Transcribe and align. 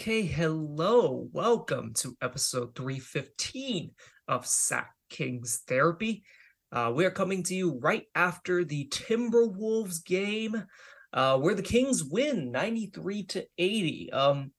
Okay, 0.00 0.22
hello. 0.22 1.28
Welcome 1.30 1.92
to 1.96 2.16
episode 2.22 2.74
315 2.74 3.90
of 4.28 4.46
Sack 4.46 4.94
Kings 5.10 5.62
Therapy. 5.68 6.24
Uh, 6.72 6.90
we 6.94 7.04
are 7.04 7.10
coming 7.10 7.42
to 7.42 7.54
you 7.54 7.78
right 7.80 8.06
after 8.14 8.64
the 8.64 8.88
Timberwolves 8.88 10.02
game, 10.02 10.64
uh, 11.12 11.36
where 11.36 11.54
the 11.54 11.60
Kings 11.60 12.02
win 12.02 12.50
93 12.50 13.24
to 13.24 13.46
80. 13.58 14.10
Um, 14.10 14.52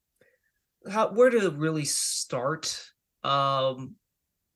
how, 0.88 1.12
where 1.12 1.32
to 1.32 1.50
really 1.50 1.86
start? 1.86 2.80
Um, 3.24 3.96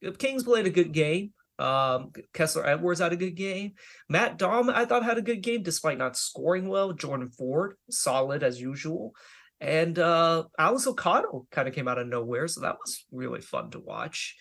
the 0.03 0.11
Kings 0.11 0.43
played 0.43 0.67
a 0.67 0.69
good 0.69 0.91
game. 0.91 1.33
Um, 1.57 2.11
Kessler 2.31 2.67
Edwards 2.67 2.99
had 2.99 3.11
a 3.11 3.17
good 3.17 3.35
game. 3.35 3.73
Matt 4.07 4.37
Daum, 4.37 4.71
I 4.71 4.85
thought, 4.85 5.03
had 5.03 5.17
a 5.17 5.23
good 5.23 5.41
game 5.41 5.63
despite 5.63 5.97
not 5.97 6.15
scoring 6.15 6.67
well. 6.67 6.93
Jordan 6.93 7.31
Ford, 7.31 7.75
solid 7.89 8.43
as 8.43 8.61
usual. 8.61 9.15
And 9.61 9.97
uh 9.97 10.43
Alex 10.59 10.85
O'Connell 10.87 11.47
kind 11.51 11.67
of 11.67 11.73
came 11.73 11.87
out 11.87 11.97
of 11.97 12.07
nowhere, 12.07 12.47
so 12.47 12.61
that 12.61 12.77
was 12.83 13.05
really 13.11 13.41
fun 13.41 13.71
to 13.71 13.79
watch. 13.79 14.35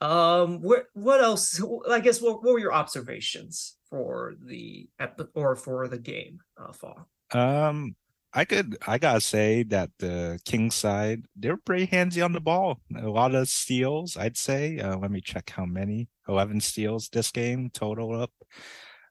Um, 0.00 0.60
where 0.62 0.86
what 0.94 1.20
else? 1.20 1.62
I 1.88 2.00
guess 2.00 2.20
what, 2.20 2.42
what 2.42 2.52
were 2.52 2.58
your 2.58 2.72
observations 2.72 3.76
for 3.90 4.34
the 4.44 4.88
or 5.34 5.56
for 5.56 5.88
the 5.88 5.98
game, 5.98 6.38
uh, 6.56 6.72
fall? 6.72 7.08
Um, 7.32 7.94
I 8.32 8.44
could 8.44 8.76
I 8.86 8.98
gotta 8.98 9.20
say 9.20 9.62
that 9.64 9.90
the 9.98 10.38
King 10.44 10.70
side 10.70 11.24
they're 11.36 11.56
pretty 11.56 11.86
handsy 11.86 12.24
on 12.24 12.32
the 12.32 12.40
ball. 12.40 12.80
A 12.96 13.08
lot 13.08 13.34
of 13.34 13.48
steals, 13.48 14.16
I'd 14.16 14.36
say. 14.36 14.78
Uh, 14.78 14.96
let 14.98 15.10
me 15.10 15.20
check 15.20 15.50
how 15.50 15.64
many. 15.64 16.08
Eleven 16.28 16.60
steals 16.60 17.08
this 17.08 17.30
game 17.30 17.70
total 17.72 18.22
up. 18.22 18.32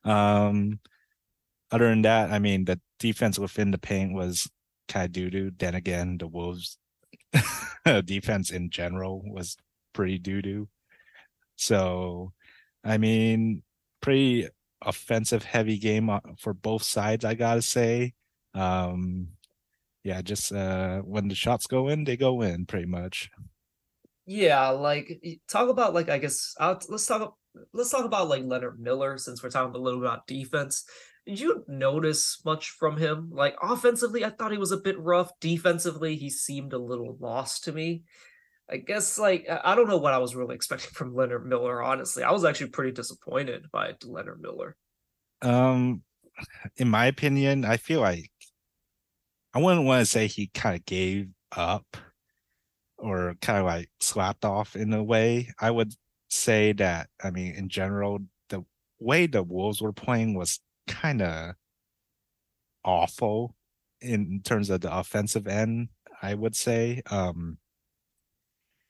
Um, 0.04 0.80
other 1.70 1.88
than 1.88 2.02
that, 2.02 2.30
I 2.30 2.38
mean 2.38 2.64
the 2.64 2.80
defense 2.98 3.38
within 3.38 3.70
the 3.70 3.78
paint 3.78 4.14
was 4.14 4.48
doo. 4.88 5.52
Then 5.56 5.74
again, 5.74 6.18
the 6.18 6.26
Wolves 6.26 6.78
defense 8.04 8.50
in 8.50 8.70
general 8.70 9.22
was 9.24 9.56
pretty 9.92 10.18
doo 10.18 10.42
doo. 10.42 10.68
So, 11.56 12.32
I 12.84 12.98
mean, 12.98 13.62
pretty 14.00 14.48
offensive 14.80 15.44
heavy 15.44 15.78
game 15.78 16.08
uh, 16.08 16.20
for 16.38 16.54
both 16.54 16.82
sides. 16.82 17.24
I 17.24 17.34
gotta 17.34 17.62
say 17.62 18.14
um 18.54 19.28
yeah 20.04 20.22
just 20.22 20.52
uh 20.52 20.98
when 21.00 21.28
the 21.28 21.34
shots 21.34 21.66
go 21.66 21.88
in 21.88 22.04
they 22.04 22.16
go 22.16 22.42
in 22.42 22.66
pretty 22.66 22.86
much 22.86 23.30
yeah 24.26 24.68
like 24.70 25.20
talk 25.48 25.68
about 25.68 25.94
like 25.94 26.08
i 26.08 26.18
guess 26.18 26.54
I'll, 26.58 26.80
let's 26.88 27.06
talk 27.06 27.36
let's 27.72 27.90
talk 27.90 28.04
about 28.04 28.28
like 28.28 28.44
leonard 28.44 28.80
miller 28.80 29.18
since 29.18 29.42
we're 29.42 29.50
talking 29.50 29.74
a 29.74 29.78
little 29.78 30.00
about 30.00 30.26
defense 30.26 30.84
did 31.28 31.38
you 31.38 31.62
notice 31.68 32.40
much 32.46 32.70
from 32.70 32.96
him? 32.96 33.30
Like 33.30 33.54
offensively 33.62 34.24
i 34.24 34.30
thought 34.30 34.50
he 34.50 34.58
was 34.58 34.72
a 34.72 34.78
bit 34.78 34.98
rough. 34.98 35.30
Defensively 35.40 36.16
he 36.16 36.30
seemed 36.30 36.72
a 36.72 36.78
little 36.78 37.18
lost 37.20 37.64
to 37.64 37.72
me. 37.72 38.04
I 38.70 38.78
guess 38.78 39.18
like 39.18 39.46
i 39.48 39.74
don't 39.74 39.88
know 39.88 39.98
what 39.98 40.14
i 40.14 40.18
was 40.18 40.34
really 40.34 40.54
expecting 40.60 40.90
from 40.92 41.14
leonard 41.14 41.46
miller 41.46 41.82
honestly. 41.82 42.22
I 42.22 42.32
was 42.32 42.46
actually 42.46 42.70
pretty 42.70 42.92
disappointed 42.92 43.66
by 43.70 43.92
leonard 44.04 44.40
miller. 44.40 44.74
Um 45.42 46.02
in 46.76 46.88
my 46.88 47.06
opinion 47.06 47.64
i 47.64 47.76
feel 47.76 48.00
like 48.00 48.30
I 49.54 49.60
wouldn't 49.60 49.86
want 49.86 50.00
to 50.00 50.06
say 50.06 50.28
he 50.28 50.48
kind 50.48 50.76
of 50.76 50.84
gave 50.84 51.28
up 51.52 51.96
or 52.96 53.34
kind 53.40 53.58
of 53.58 53.64
like 53.66 53.90
slapped 54.00 54.44
off 54.44 54.76
in 54.76 54.92
a 54.92 55.02
way. 55.02 55.52
I 55.58 55.70
would 55.70 55.92
say 56.28 56.72
that, 56.74 57.08
I 57.22 57.30
mean, 57.30 57.54
in 57.54 57.68
general, 57.68 58.20
the 58.50 58.64
way 59.00 59.26
the 59.26 59.42
Wolves 59.42 59.80
were 59.80 59.92
playing 59.92 60.34
was 60.34 60.60
kind 60.88 61.22
of 61.22 61.54
awful 62.84 63.54
in 64.00 64.40
terms 64.44 64.70
of 64.70 64.80
the 64.80 64.96
offensive 64.96 65.46
end, 65.46 65.88
I 66.22 66.34
would 66.34 66.56
say. 66.56 67.02
Um, 67.10 67.58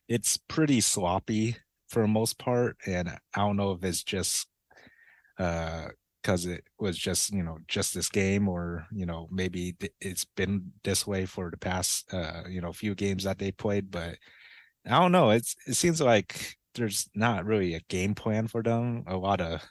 it's 0.09 0.39
pretty 0.49 0.81
sloppy 0.81 1.57
for 1.89 2.03
the 2.03 2.09
most 2.09 2.39
part. 2.39 2.77
And 2.87 3.09
I 3.09 3.19
don't 3.35 3.57
know 3.57 3.73
if 3.73 3.85
it's 3.85 4.03
just 4.03 4.49
uh 5.39 5.89
because 6.23 6.47
it 6.47 6.65
was 6.79 6.99
just 6.99 7.33
you 7.33 7.43
know 7.43 7.59
just 7.69 7.95
this 7.95 8.09
game 8.09 8.49
or 8.49 8.87
you 8.93 9.07
know 9.07 9.29
maybe 9.31 9.77
it's 10.01 10.25
been 10.25 10.73
this 10.85 11.07
way 11.07 11.25
for 11.25 11.51
the 11.51 11.57
past 11.57 12.13
uh 12.13 12.43
you 12.49 12.61
know 12.61 12.73
few 12.73 12.95
games 12.95 13.25
that 13.25 13.39
they 13.39 13.53
played 13.53 13.91
but 13.91 14.17
i 14.87 14.99
don't 14.99 15.13
know 15.13 15.31
it's 15.31 15.55
it 15.67 15.75
seems 15.75 16.01
like 16.01 16.57
there's 16.75 17.09
not 17.15 17.45
really 17.45 17.75
a 17.75 17.81
game 17.89 18.15
plan 18.15 18.49
for 18.49 18.63
them 18.63 19.05
a 19.07 19.17
lot 19.17 19.41
of 19.41 19.63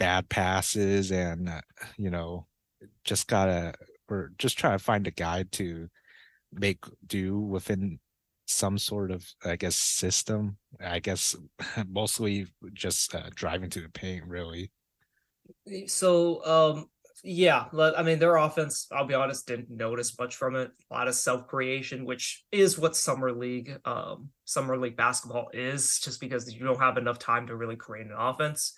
bad 0.00 0.28
passes 0.30 1.12
and 1.12 1.48
uh, 1.48 1.60
you 1.98 2.10
know 2.10 2.46
just 3.04 3.28
gotta 3.28 3.74
or 4.08 4.32
just 4.38 4.58
try 4.58 4.72
to 4.72 4.78
find 4.78 5.06
a 5.06 5.10
guide 5.10 5.52
to 5.52 5.88
make 6.52 6.78
do 7.06 7.38
within 7.38 8.00
some 8.46 8.78
sort 8.78 9.10
of 9.10 9.24
i 9.44 9.54
guess 9.54 9.76
system 9.76 10.56
i 10.84 10.98
guess 10.98 11.36
mostly 11.86 12.46
just 12.72 13.14
uh, 13.14 13.28
driving 13.34 13.68
to 13.68 13.82
the 13.82 13.90
paint 13.90 14.24
really 14.26 14.72
so 15.86 16.44
um 16.46 16.86
yeah, 17.22 17.66
I 17.74 18.02
mean 18.02 18.18
their 18.18 18.36
offense, 18.36 18.86
I'll 18.90 19.04
be 19.04 19.14
honest, 19.14 19.46
didn't 19.46 19.70
notice 19.70 20.18
much 20.18 20.36
from 20.36 20.56
it. 20.56 20.70
A 20.90 20.94
lot 20.94 21.08
of 21.08 21.14
self-creation, 21.14 22.04
which 22.04 22.44
is 22.50 22.78
what 22.78 22.96
summer 22.96 23.32
league 23.32 23.78
um 23.84 24.30
summer 24.44 24.76
league 24.76 24.96
basketball 24.96 25.50
is, 25.52 26.00
just 26.00 26.20
because 26.20 26.52
you 26.52 26.64
don't 26.64 26.80
have 26.80 26.96
enough 26.96 27.18
time 27.18 27.46
to 27.48 27.56
really 27.56 27.76
create 27.76 28.06
an 28.06 28.14
offense. 28.16 28.74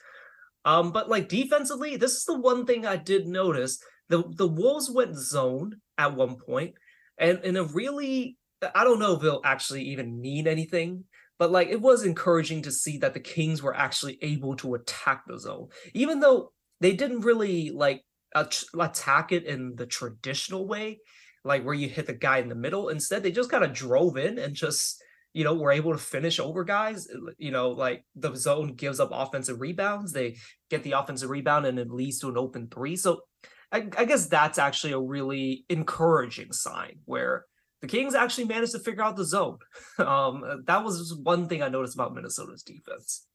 Um, 0.64 0.92
but 0.92 1.08
like 1.08 1.28
defensively, 1.28 1.96
this 1.96 2.12
is 2.12 2.24
the 2.24 2.38
one 2.38 2.66
thing 2.66 2.86
I 2.86 2.96
did 2.96 3.26
notice. 3.26 3.82
The 4.08 4.24
the 4.36 4.48
Wolves 4.48 4.90
went 4.90 5.16
zone 5.16 5.80
at 5.98 6.14
one 6.14 6.36
point, 6.36 6.74
and 7.18 7.40
in 7.44 7.56
a 7.56 7.64
really 7.64 8.36
I 8.74 8.84
don't 8.84 9.00
know 9.00 9.16
if 9.16 9.24
it'll 9.24 9.40
actually 9.44 9.82
even 9.84 10.20
mean 10.20 10.46
anything, 10.46 11.04
but 11.38 11.50
like 11.50 11.68
it 11.68 11.80
was 11.80 12.04
encouraging 12.04 12.62
to 12.62 12.72
see 12.72 12.98
that 12.98 13.14
the 13.14 13.20
Kings 13.20 13.62
were 13.62 13.76
actually 13.76 14.18
able 14.22 14.56
to 14.56 14.74
attack 14.74 15.24
the 15.26 15.38
zone, 15.38 15.68
even 15.94 16.20
though 16.20 16.52
they 16.80 16.92
didn't 16.92 17.20
really 17.20 17.70
like 17.70 18.02
attack 18.34 19.32
it 19.32 19.44
in 19.44 19.74
the 19.76 19.86
traditional 19.86 20.66
way, 20.66 21.00
like 21.44 21.64
where 21.64 21.74
you 21.74 21.88
hit 21.88 22.06
the 22.06 22.12
guy 22.12 22.38
in 22.38 22.48
the 22.48 22.54
middle. 22.54 22.88
Instead, 22.88 23.22
they 23.22 23.32
just 23.32 23.50
kind 23.50 23.64
of 23.64 23.72
drove 23.72 24.16
in 24.16 24.38
and 24.38 24.54
just 24.54 25.02
you 25.32 25.44
know 25.44 25.54
were 25.54 25.72
able 25.72 25.92
to 25.92 25.98
finish 25.98 26.38
over 26.38 26.64
guys. 26.64 27.08
You 27.38 27.50
know, 27.50 27.70
like 27.70 28.04
the 28.14 28.34
zone 28.34 28.74
gives 28.74 29.00
up 29.00 29.10
offensive 29.12 29.60
rebounds, 29.60 30.12
they 30.12 30.36
get 30.70 30.82
the 30.82 30.92
offensive 30.92 31.30
rebound 31.30 31.66
and 31.66 31.78
it 31.78 31.90
leads 31.90 32.18
to 32.20 32.28
an 32.28 32.38
open 32.38 32.68
three. 32.68 32.96
So 32.96 33.22
I, 33.70 33.88
I 33.96 34.04
guess 34.04 34.26
that's 34.26 34.58
actually 34.58 34.92
a 34.92 35.00
really 35.00 35.64
encouraging 35.68 36.52
sign 36.52 36.98
where 37.06 37.46
the 37.80 37.88
Kings 37.88 38.14
actually 38.14 38.44
managed 38.44 38.72
to 38.72 38.78
figure 38.78 39.02
out 39.02 39.16
the 39.16 39.24
zone. 39.24 39.58
Um, 39.98 40.64
that 40.66 40.84
was 40.84 41.14
one 41.22 41.48
thing 41.48 41.62
I 41.62 41.68
noticed 41.68 41.94
about 41.94 42.14
Minnesota's 42.14 42.62
defense. 42.62 43.26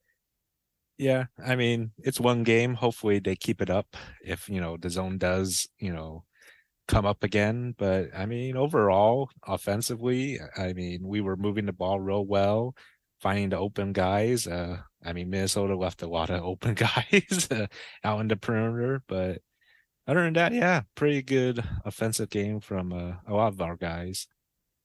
Yeah, 0.98 1.26
I 1.44 1.54
mean, 1.54 1.92
it's 1.98 2.18
one 2.18 2.42
game. 2.42 2.74
Hopefully 2.74 3.20
they 3.20 3.36
keep 3.36 3.62
it 3.62 3.70
up 3.70 3.96
if, 4.24 4.48
you 4.48 4.60
know, 4.60 4.76
the 4.76 4.90
zone 4.90 5.16
does, 5.16 5.68
you 5.78 5.92
know, 5.92 6.24
come 6.88 7.06
up 7.06 7.22
again. 7.22 7.74
But 7.78 8.08
I 8.16 8.26
mean, 8.26 8.56
overall, 8.56 9.30
offensively, 9.46 10.40
I 10.56 10.72
mean, 10.72 11.06
we 11.06 11.20
were 11.20 11.36
moving 11.36 11.66
the 11.66 11.72
ball 11.72 12.00
real 12.00 12.26
well, 12.26 12.74
finding 13.20 13.50
the 13.50 13.58
open 13.58 13.92
guys. 13.92 14.46
Uh, 14.46 14.78
I 15.04 15.12
mean, 15.12 15.30
Minnesota 15.30 15.76
left 15.76 16.02
a 16.02 16.08
lot 16.08 16.30
of 16.30 16.42
open 16.44 16.74
guys 16.74 17.48
uh, 17.50 17.66
out 18.02 18.20
in 18.20 18.28
the 18.28 18.36
perimeter, 18.36 19.02
but 19.06 19.40
other 20.06 20.24
than 20.24 20.32
that, 20.34 20.52
yeah, 20.52 20.82
pretty 20.94 21.22
good 21.22 21.62
offensive 21.84 22.30
game 22.30 22.60
from 22.60 22.92
uh, 22.92 23.12
a 23.26 23.34
lot 23.34 23.52
of 23.52 23.60
our 23.60 23.76
guys. 23.76 24.26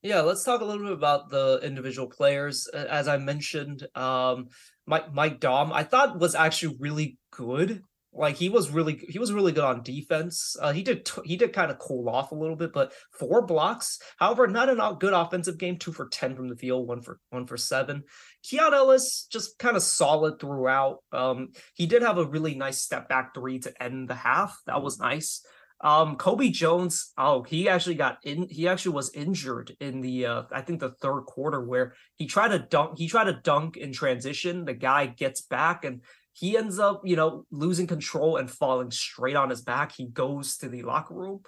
Yeah, 0.01 0.19
let's 0.19 0.43
talk 0.43 0.59
a 0.59 0.65
little 0.65 0.83
bit 0.83 0.91
about 0.91 1.29
the 1.29 1.61
individual 1.63 2.09
players. 2.09 2.67
As 2.67 3.07
I 3.07 3.15
mentioned, 3.15 3.87
um, 3.95 4.49
Mike 4.85 5.13
Mike 5.13 5.39
Daum, 5.39 5.71
I 5.71 5.83
thought 5.83 6.19
was 6.19 6.35
actually 6.35 6.75
really 6.81 7.17
good. 7.31 7.81
Like 8.15 8.35
he 8.35 8.49
was 8.49 8.69
really 8.69 9.03
he 9.09 9.17
was 9.17 9.33
really 9.33 9.51
good 9.51 9.63
on 9.63 9.81
defense. 9.81 10.55
Uh, 10.61 10.71
he 10.71 10.83
did 10.83 11.09
he 11.25 11.35
did 11.35 11.53
kind 11.53 11.71
of 11.71 11.79
cool 11.79 12.07
off 12.09 12.31
a 12.31 12.35
little 12.35 12.55
bit, 12.55 12.71
but 12.71 12.93
four 13.11 13.45
blocks. 13.45 13.99
However, 14.17 14.47
not 14.47 14.69
a 14.69 14.97
good 14.99 15.13
offensive 15.13 15.57
game. 15.57 15.77
Two 15.77 15.91
for 15.91 16.07
ten 16.09 16.35
from 16.35 16.47
the 16.47 16.55
field, 16.55 16.87
one 16.87 17.01
for 17.01 17.19
one 17.31 17.47
for 17.47 17.57
seven. 17.57 18.03
Keon 18.43 18.73
Ellis 18.73 19.27
just 19.31 19.57
kind 19.57 19.75
of 19.75 19.83
solid 19.83 20.39
throughout. 20.39 20.99
Um, 21.11 21.49
he 21.73 21.87
did 21.87 22.03
have 22.03 22.17
a 22.17 22.25
really 22.25 22.55
nice 22.55 22.81
step 22.81 23.09
back 23.09 23.33
three 23.33 23.59
to 23.59 23.83
end 23.83 24.09
the 24.09 24.15
half. 24.15 24.57
That 24.67 24.83
was 24.83 24.99
nice. 24.99 25.43
Um, 25.83 26.15
Colby 26.15 26.49
Jones, 26.49 27.11
oh, 27.17 27.43
he 27.43 27.67
actually 27.67 27.95
got 27.95 28.19
in. 28.23 28.47
He 28.49 28.69
actually 28.69 28.93
was 28.93 29.13
injured 29.13 29.75
in 29.81 29.99
the, 29.99 30.25
uh, 30.25 30.43
I 30.49 30.61
think 30.61 30.79
the 30.79 30.91
third 31.01 31.23
quarter 31.23 31.61
where 31.61 31.93
he 32.15 32.25
tried 32.25 32.49
to 32.49 32.59
dunk. 32.59 32.97
He 32.97 33.09
tried 33.09 33.25
to 33.25 33.41
dunk 33.43 33.75
in 33.75 33.91
transition. 33.91 34.63
The 34.63 34.73
guy 34.73 35.07
gets 35.07 35.41
back 35.41 35.83
and 35.83 36.01
he 36.33 36.57
ends 36.57 36.79
up, 36.79 37.01
you 37.05 37.15
know, 37.15 37.45
losing 37.51 37.87
control 37.87 38.37
and 38.37 38.49
falling 38.49 38.91
straight 38.91 39.35
on 39.35 39.49
his 39.49 39.61
back. 39.61 39.93
He 39.93 40.07
goes 40.07 40.57
to 40.57 40.69
the 40.69 40.81
locker 40.83 41.13
room, 41.13 41.41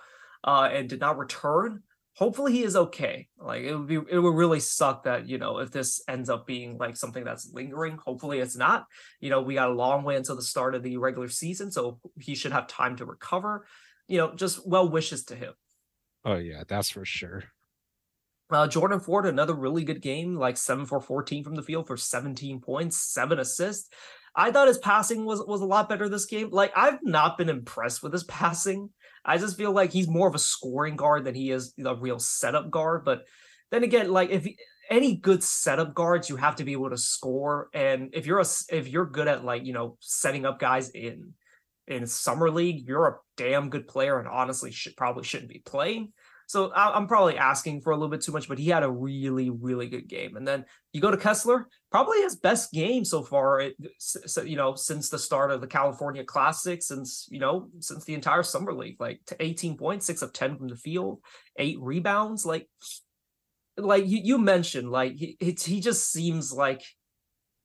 uh, 0.44 0.70
and 0.72 0.88
did 0.88 1.00
not 1.00 1.18
return. 1.18 1.84
Hopefully 2.16 2.54
he 2.54 2.64
is 2.64 2.78
okay. 2.78 3.28
Like 3.38 3.64
it 3.64 3.76
would 3.76 3.88
be, 3.88 3.96
it 3.96 4.20
would 4.20 4.36
really 4.36 4.62
suck 4.62 5.04
that 5.04 5.28
you 5.28 5.38
know 5.38 5.58
if 5.58 5.72
this 5.72 6.02
ends 6.08 6.30
up 6.30 6.48
being 6.48 6.78
like 6.78 6.96
something 6.96 7.24
that's 7.24 7.52
lingering. 7.52 7.98
Hopefully 8.06 8.40
it's 8.40 8.56
not. 8.56 8.86
You 9.20 9.30
know, 9.30 9.42
we 9.42 9.56
got 9.56 9.70
a 9.70 9.74
long 9.74 10.04
way 10.04 10.16
until 10.16 10.36
the 10.36 10.42
start 10.42 10.76
of 10.76 10.84
the 10.84 10.98
regular 10.98 11.28
season, 11.28 11.72
so 11.72 12.00
he 12.20 12.36
should 12.36 12.54
have 12.54 12.68
time 12.68 12.96
to 12.98 13.06
recover 13.06 13.66
you 14.08 14.18
know, 14.18 14.34
just 14.36 14.68
well 14.68 14.88
wishes 14.90 15.24
to 15.26 15.36
him. 15.36 15.54
Oh 16.24 16.36
yeah, 16.36 16.64
that's 16.68 16.90
for 16.90 17.06
sure. 17.06 17.44
Uh, 18.50 18.68
Jordan 18.68 19.00
Ford, 19.00 19.26
another 19.26 19.56
really 19.56 19.84
good 19.84 20.02
game, 20.02 20.36
like 20.36 20.56
7 20.56 20.86
for 20.86 21.02
14 21.02 21.44
from 21.44 21.56
the 21.56 21.64
field 21.64 21.88
for 21.88 21.98
17 21.98 22.62
points, 22.62 22.98
seven 22.98 23.40
assists. 23.40 23.90
I 24.36 24.52
thought 24.52 24.68
his 24.68 24.78
passing 24.78 25.26
was 25.26 25.42
was 25.46 25.62
a 25.62 25.66
lot 25.66 25.90
better 25.90 26.10
this 26.10 26.26
game. 26.26 26.50
Like 26.52 26.74
I've 26.76 27.00
not 27.04 27.38
been 27.38 27.50
impressed 27.50 28.04
with 28.04 28.14
his 28.14 28.24
passing. 28.26 28.90
I 29.24 29.38
just 29.38 29.58
feel 29.58 29.72
like 29.72 29.92
he's 29.92 30.08
more 30.08 30.28
of 30.28 30.36
a 30.36 30.40
scoring 30.40 30.96
guard 30.96 31.24
than 31.24 31.36
he 31.36 31.52
is 31.52 31.74
a 31.84 31.96
real 31.96 32.20
setup 32.20 32.70
guard. 32.70 33.06
But 33.06 33.24
then 33.72 33.84
again, 33.84 34.12
like 34.12 34.30
if 34.30 34.48
any 34.90 35.16
good 35.16 35.44
setup 35.44 35.94
guards, 35.94 36.30
you 36.30 36.36
have 36.36 36.58
to 36.58 36.64
be 36.64 36.74
able 36.74 36.90
to 36.90 36.98
score. 36.98 37.70
And 37.74 38.10
if 38.14 38.26
you're 38.26 38.40
a 38.40 38.46
if 38.70 38.88
you're 38.88 39.06
good 39.06 39.28
at 39.28 39.46
like 39.46 39.66
you 39.66 39.74
know 39.74 39.98
setting 40.00 40.46
up 40.46 40.60
guys 40.60 40.90
in 40.90 41.34
in 41.88 42.08
summer 42.08 42.50
league, 42.50 42.88
you're 42.88 43.08
a 43.08 43.18
damn 43.38 43.70
good 43.70 43.88
player, 43.88 44.20
and 44.20 44.28
honestly, 44.28 44.72
should 44.72 44.96
probably 44.96 45.24
shouldn't 45.24 45.52
be 45.52 45.60
playing. 45.60 46.14
So 46.48 46.72
I'm 46.74 47.08
probably 47.08 47.38
asking 47.38 47.82
for 47.82 47.92
a 47.92 47.96
little 47.96 48.10
bit 48.10 48.22
too 48.22 48.32
much, 48.32 48.48
but 48.48 48.60
he 48.60 48.70
had 48.70 48.84
a 48.84 48.92
really, 48.92 49.50
really 49.50 49.88
good 49.88 50.08
game. 50.08 50.38
And 50.38 50.48
then 50.48 50.66
you 50.94 51.02
go 51.02 51.10
to 51.10 51.18
Kessler, 51.18 51.68
probably 51.92 52.22
his 52.22 52.36
best 52.36 52.72
game 52.72 53.04
so 53.04 53.24
far, 53.24 53.72
you 54.44 54.56
know, 54.56 54.76
since 54.76 55.10
the 55.10 55.18
start 55.18 55.52
of 55.52 55.62
the 55.62 55.68
California 55.68 56.24
Classic, 56.24 56.84
since, 56.84 57.28
you 57.32 57.40
know, 57.40 57.70
since 57.80 58.06
the 58.06 58.14
entire 58.14 58.44
summer 58.44 58.74
league, 58.74 58.98
like 59.00 59.22
18 59.40 59.78
points, 59.78 60.06
six 60.06 60.22
of 60.22 60.34
10 60.34 60.58
from 60.58 60.68
the 60.68 60.76
field, 60.76 61.20
eight 61.58 61.78
rebounds. 61.82 62.46
Like, 62.46 62.70
like 63.78 64.08
you, 64.08 64.20
you 64.24 64.38
mentioned, 64.38 64.92
like 64.92 65.16
he, 65.16 65.38
he 65.40 65.80
just 65.80 66.12
seems 66.12 66.54
like 66.54 66.84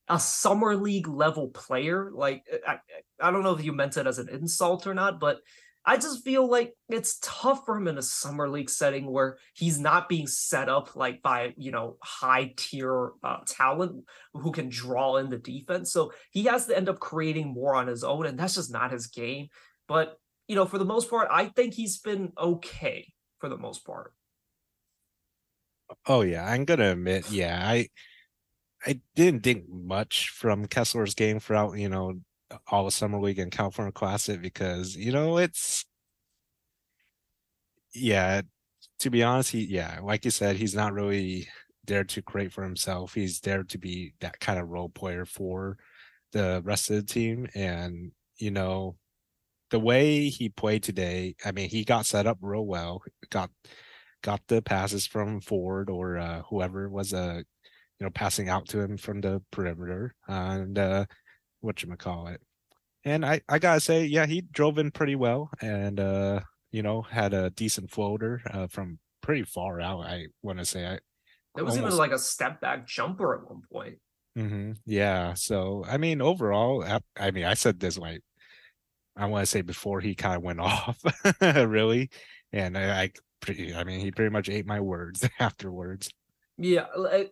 a 0.08 0.18
summer 0.18 0.74
league 0.74 1.06
level 1.06 1.48
player. 1.48 2.10
Like, 2.12 2.44
I, 2.66 2.78
I 3.20 3.30
don't 3.30 3.42
know 3.42 3.54
if 3.54 3.64
you 3.64 3.72
meant 3.72 3.96
it 3.96 4.06
as 4.06 4.18
an 4.18 4.28
insult 4.28 4.86
or 4.86 4.94
not, 4.94 5.20
but 5.20 5.38
I 5.90 5.96
just 5.96 6.22
feel 6.22 6.48
like 6.48 6.72
it's 6.88 7.18
tough 7.20 7.66
for 7.66 7.76
him 7.76 7.88
in 7.88 7.98
a 7.98 8.02
summer 8.02 8.48
league 8.48 8.70
setting 8.70 9.10
where 9.10 9.38
he's 9.54 9.76
not 9.76 10.08
being 10.08 10.28
set 10.28 10.68
up 10.68 10.94
like 10.94 11.20
by 11.20 11.52
you 11.56 11.72
know 11.72 11.96
high 12.00 12.52
tier 12.56 13.10
uh, 13.24 13.38
talent 13.44 14.04
who 14.32 14.52
can 14.52 14.68
draw 14.68 15.16
in 15.16 15.30
the 15.30 15.36
defense. 15.36 15.92
So 15.92 16.12
he 16.30 16.44
has 16.44 16.66
to 16.66 16.76
end 16.76 16.88
up 16.88 17.00
creating 17.00 17.52
more 17.52 17.74
on 17.74 17.88
his 17.88 18.04
own, 18.04 18.26
and 18.26 18.38
that's 18.38 18.54
just 18.54 18.72
not 18.72 18.92
his 18.92 19.08
game. 19.08 19.48
But 19.88 20.16
you 20.46 20.54
know, 20.54 20.64
for 20.64 20.78
the 20.78 20.84
most 20.84 21.10
part, 21.10 21.26
I 21.28 21.46
think 21.46 21.74
he's 21.74 21.98
been 21.98 22.30
okay 22.38 23.12
for 23.40 23.48
the 23.48 23.58
most 23.58 23.84
part. 23.84 24.14
Oh 26.06 26.20
yeah, 26.20 26.46
I'm 26.46 26.66
gonna 26.66 26.92
admit, 26.92 27.32
yeah, 27.32 27.68
I 27.68 27.88
I 28.86 29.00
didn't 29.16 29.42
think 29.42 29.68
much 29.68 30.30
from 30.30 30.68
Kessler's 30.68 31.16
game 31.16 31.40
throughout, 31.40 31.78
you 31.78 31.88
know, 31.88 32.20
all 32.68 32.84
the 32.84 32.90
summer 32.90 33.20
league 33.20 33.38
and 33.38 33.52
California 33.52 33.92
Classic 33.92 34.40
because 34.40 34.96
you 34.96 35.12
know 35.12 35.38
it's 35.38 35.84
yeah 37.94 38.40
to 39.00 39.10
be 39.10 39.22
honest 39.22 39.50
he 39.50 39.64
yeah 39.64 39.98
like 40.02 40.24
you 40.24 40.30
said 40.30 40.56
he's 40.56 40.74
not 40.74 40.92
really 40.92 41.48
there 41.86 42.04
to 42.04 42.22
create 42.22 42.52
for 42.52 42.62
himself. 42.62 43.14
He's 43.14 43.40
there 43.40 43.64
to 43.64 43.78
be 43.78 44.14
that 44.20 44.38
kind 44.40 44.58
of 44.58 44.68
role 44.68 44.88
player 44.88 45.24
for 45.24 45.76
the 46.32 46.62
rest 46.64 46.90
of 46.90 46.96
the 46.96 47.02
team. 47.02 47.48
And 47.54 48.12
you 48.38 48.50
know 48.50 48.96
the 49.70 49.80
way 49.80 50.28
he 50.28 50.48
played 50.48 50.82
today 50.82 51.36
I 51.44 51.52
mean 51.52 51.68
he 51.68 51.84
got 51.84 52.06
set 52.06 52.26
up 52.26 52.38
real 52.40 52.66
well 52.66 53.02
got 53.30 53.50
got 54.22 54.40
the 54.48 54.62
passes 54.62 55.06
from 55.06 55.40
Ford 55.40 55.90
or 55.90 56.18
uh, 56.18 56.42
whoever 56.50 56.88
was 56.88 57.12
uh 57.14 57.42
you 57.98 58.04
know 58.06 58.10
passing 58.10 58.48
out 58.48 58.68
to 58.68 58.80
him 58.80 58.96
from 58.96 59.20
the 59.20 59.42
perimeter. 59.50 60.14
And 60.28 60.78
uh 60.78 61.06
what 61.60 61.82
you 61.82 61.94
call 61.96 62.28
it. 62.28 62.40
And 63.04 63.24
I 63.24 63.40
I 63.48 63.58
gotta 63.58 63.80
say, 63.80 64.04
yeah, 64.04 64.26
he 64.26 64.42
drove 64.42 64.78
in 64.78 64.90
pretty 64.90 65.14
well, 65.14 65.50
and 65.60 65.98
uh, 65.98 66.40
you 66.70 66.82
know 66.82 67.02
had 67.02 67.32
a 67.32 67.50
decent 67.50 67.90
floater 67.90 68.42
uh, 68.50 68.66
from 68.66 68.98
pretty 69.22 69.44
far 69.44 69.80
out. 69.80 70.00
I 70.00 70.26
want 70.42 70.58
to 70.58 70.64
say 70.64 70.86
I. 70.86 70.98
There 71.54 71.64
was 71.64 71.76
almost... 71.76 71.94
even 71.94 71.98
like 71.98 72.12
a 72.12 72.18
step 72.18 72.60
back 72.60 72.86
jumper 72.86 73.34
at 73.34 73.48
one 73.48 73.62
point. 73.72 73.98
Mm-hmm. 74.38 74.72
Yeah. 74.86 75.34
So 75.34 75.84
I 75.88 75.96
mean, 75.96 76.20
overall, 76.20 76.84
I, 76.84 77.00
I 77.18 77.30
mean, 77.30 77.44
I 77.44 77.54
said 77.54 77.80
this 77.80 77.96
like 77.96 78.20
I 79.16 79.26
want 79.26 79.42
to 79.42 79.50
say 79.50 79.62
before 79.62 80.00
he 80.00 80.14
kind 80.14 80.36
of 80.36 80.42
went 80.42 80.60
off, 80.60 81.02
really, 81.40 82.10
and 82.52 82.76
I, 82.76 83.02
I 83.02 83.10
pretty. 83.40 83.74
I 83.74 83.84
mean, 83.84 84.00
he 84.00 84.10
pretty 84.10 84.30
much 84.30 84.50
ate 84.50 84.66
my 84.66 84.80
words 84.80 85.26
afterwards. 85.40 86.10
Yeah, 86.58 86.86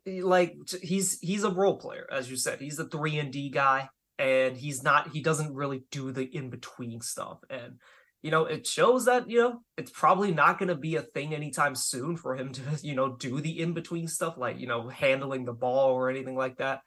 like 0.07 0.57
he's 0.81 1.21
he's 1.21 1.45
a 1.45 1.51
role 1.51 1.77
player, 1.77 2.07
as 2.11 2.31
you 2.31 2.39
said. 2.39 2.61
He's 2.61 2.79
a 2.79 2.89
three 2.89 3.19
and 3.19 3.31
D 3.31 3.51
guy 3.51 3.91
and 4.19 4.57
he's 4.57 4.83
not 4.83 5.11
he 5.13 5.21
doesn't 5.21 5.55
really 5.55 5.85
do 5.91 6.13
the 6.13 6.25
in 6.25 6.51
between 6.51 7.01
stuff. 7.01 7.39
And 7.49 7.79
you 8.23 8.31
know 8.31 8.47
it 8.47 8.67
shows 8.67 9.05
that 9.05 9.31
you 9.31 9.39
know 9.39 9.63
it's 9.77 9.91
probably 9.91 10.33
not 10.33 10.59
going 10.59 10.69
to 10.69 10.75
be 10.75 10.97
a 10.97 11.03
thing 11.03 11.35
anytime 11.35 11.75
soon 11.75 12.17
for 12.17 12.37
him 12.37 12.53
to 12.53 12.63
you 12.83 12.95
know 12.95 13.17
do 13.17 13.41
the 13.41 13.61
in 13.61 13.75
between 13.75 14.09
stuff 14.09 14.37
like 14.37 14.59
you 14.59 14.67
know 14.67 14.89
handling 14.89 15.45
the 15.45 15.53
ball 15.53 15.91
or 15.91 16.11
anything 16.11 16.37
like 16.37 16.59
that. 16.59 16.81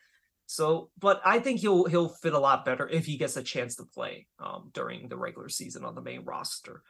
So 0.47 0.89
but 0.99 1.21
i 1.23 1.39
think 1.39 1.61
he'll 1.61 1.85
he'll 1.85 2.09
fit 2.09 2.33
a 2.33 2.39
lot 2.39 2.65
better 2.65 2.85
if 2.85 3.05
he 3.05 3.15
gets 3.15 3.37
a 3.37 3.43
chance 3.43 3.77
to 3.77 3.85
play 3.85 4.27
um, 4.37 4.69
during 4.73 5.07
the 5.07 5.15
regular 5.15 5.47
season 5.47 5.85
on 5.85 5.95
the 5.95 6.01
main 6.01 6.25
roster 6.25 6.83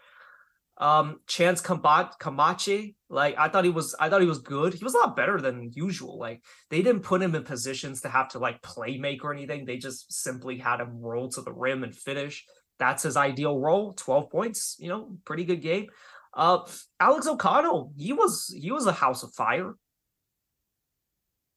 um, 0.82 1.20
Chance 1.28 1.62
Comanche, 1.62 2.96
like 3.08 3.38
I 3.38 3.50
thought 3.50 3.64
he 3.64 3.70
was, 3.70 3.96
I 4.00 4.10
thought 4.10 4.22
he 4.22 4.28
was 4.28 4.40
good. 4.40 4.74
He 4.74 4.84
was 4.84 4.96
a 4.96 4.98
lot 4.98 5.16
better 5.16 5.40
than 5.40 5.72
usual. 5.74 6.18
Like 6.18 6.44
they 6.72 6.82
didn't 6.82 7.04
put 7.04 7.22
him 7.22 7.36
in 7.36 7.44
positions 7.44 8.02
to 8.02 8.10
have 8.10 8.30
to 8.30 8.40
like 8.40 8.64
play 8.64 8.98
make 8.98 9.24
or 9.24 9.32
anything. 9.32 9.64
They 9.64 9.78
just 9.78 10.12
simply 10.12 10.58
had 10.58 10.82
him 10.82 11.00
roll 11.00 11.30
to 11.30 11.42
the 11.42 11.54
rim 11.54 11.84
and 11.84 11.96
finish. 11.96 12.44
That's 12.80 13.04
his 13.04 13.16
ideal 13.16 13.60
role. 13.60 13.94
Twelve 13.94 14.32
points, 14.32 14.76
you 14.80 14.90
know, 14.90 15.18
pretty 15.24 15.44
good 15.44 15.62
game. 15.62 15.88
Uh, 16.34 16.68
Alex 17.00 17.28
O'Connell, 17.28 17.94
he 17.96 18.12
was 18.12 18.52
he 18.60 18.72
was 18.72 18.88
a 18.88 18.92
house 18.92 19.22
of 19.22 19.32
fire. 19.36 19.76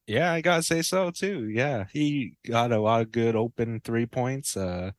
Yeah, 0.06 0.34
I 0.34 0.42
gotta 0.42 0.62
say 0.62 0.82
so 0.82 1.10
too. 1.10 1.48
Yeah, 1.48 1.86
he 1.90 2.36
got 2.46 2.72
a 2.72 2.80
lot 2.80 3.00
of 3.00 3.10
good 3.10 3.36
open 3.36 3.80
three 3.82 4.04
points. 4.04 4.54
Uh, 4.54 4.90